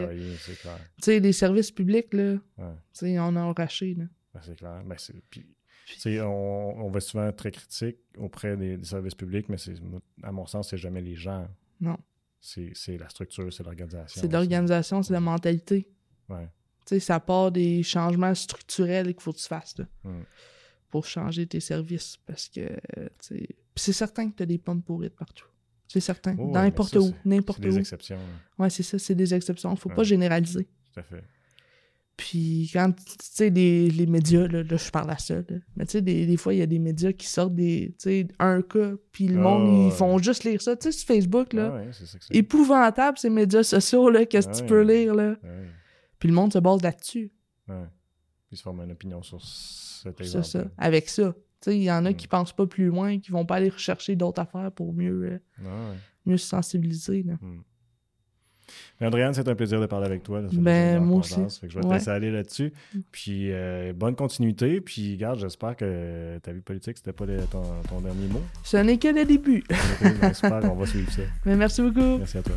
[0.60, 0.78] clair.
[1.00, 3.18] sais, les services publics, là, Ouais.
[3.20, 4.04] on a arraché, là.
[4.34, 4.82] Ben, c'est clair.
[4.84, 4.96] Ben,
[5.30, 9.74] puis, on, on va souvent être très critique auprès des, des services publics, mais c'est,
[10.22, 11.46] à mon sens, c'est jamais les gens.
[11.80, 11.98] Non.
[12.40, 14.20] C'est, la structure, c'est l'organisation.
[14.20, 15.88] C'est l'organisation, c'est la mentalité.
[16.28, 16.48] Ouais.
[16.98, 19.86] Ça part des changements structurels qu'il faut que tu fasses, là.
[20.02, 20.22] Mm.
[20.92, 22.16] Pour changer tes services.
[22.26, 22.60] Parce que,
[23.26, 23.34] tu.
[23.38, 25.46] Puis c'est certain que t'as des pommes pourrites partout.
[25.88, 26.36] C'est certain.
[26.38, 27.02] Oh, ouais, Dans mais n'importe où.
[27.06, 27.78] c'est- C'est N'importe des où.
[27.80, 28.18] exceptions.
[28.58, 29.74] Ouais, c'est ça, c'est des exceptions.
[29.74, 30.68] Faut pas généraliser.
[30.94, 31.24] tout à fait.
[32.16, 35.56] Puis quand, tu sais, les, les médias, là, là, je parle à ça, là.
[35.76, 38.10] mais tu sais, des, des fois, il y a des médias qui sortent des, tu
[38.10, 40.76] sais, un cas, puis le Ah, monde, ils font juste lire ça.
[40.76, 42.36] Tu sais, sur Facebook, là, Ah ouais, c'est ça que c'est.
[42.36, 44.68] épouvantable, ces médias sociaux, là, qu'est-ce que Ah tu ouais.
[44.68, 45.36] peux lire, là.
[46.18, 47.32] Puis le monde se base là-dessus,
[48.52, 50.44] ils se forment une opinion sur cet c'est exemple.
[50.44, 51.34] ça, avec ça.
[51.66, 52.14] Il y en a Mm.
[52.16, 55.38] qui pensent pas plus loin, qui vont pas aller rechercher d'autres affaires pour mieux, euh,
[55.58, 55.96] Ah ouais.
[56.26, 57.34] mieux se sensibiliser, là.
[57.40, 57.60] Hmm.
[59.00, 60.40] Mais Andréane, c'est un plaisir de parler avec toi.
[60.52, 61.34] Ben, moi aussi.
[61.34, 61.58] jase.
[61.58, 61.94] Fait que je vais te Ouais.
[61.94, 62.72] laisser aller là-dessus.
[63.10, 64.80] Puis, euh, bonne continuité.
[64.80, 68.40] Puis, garde, j'espère que ta vie politique, c'était pas le- ton, ton dernier mot.
[68.64, 69.62] Ce n'est que le début.
[70.22, 71.22] J'espère qu'on va suivre ça.
[71.44, 72.18] Mais merci beaucoup.
[72.18, 72.56] Merci à toi.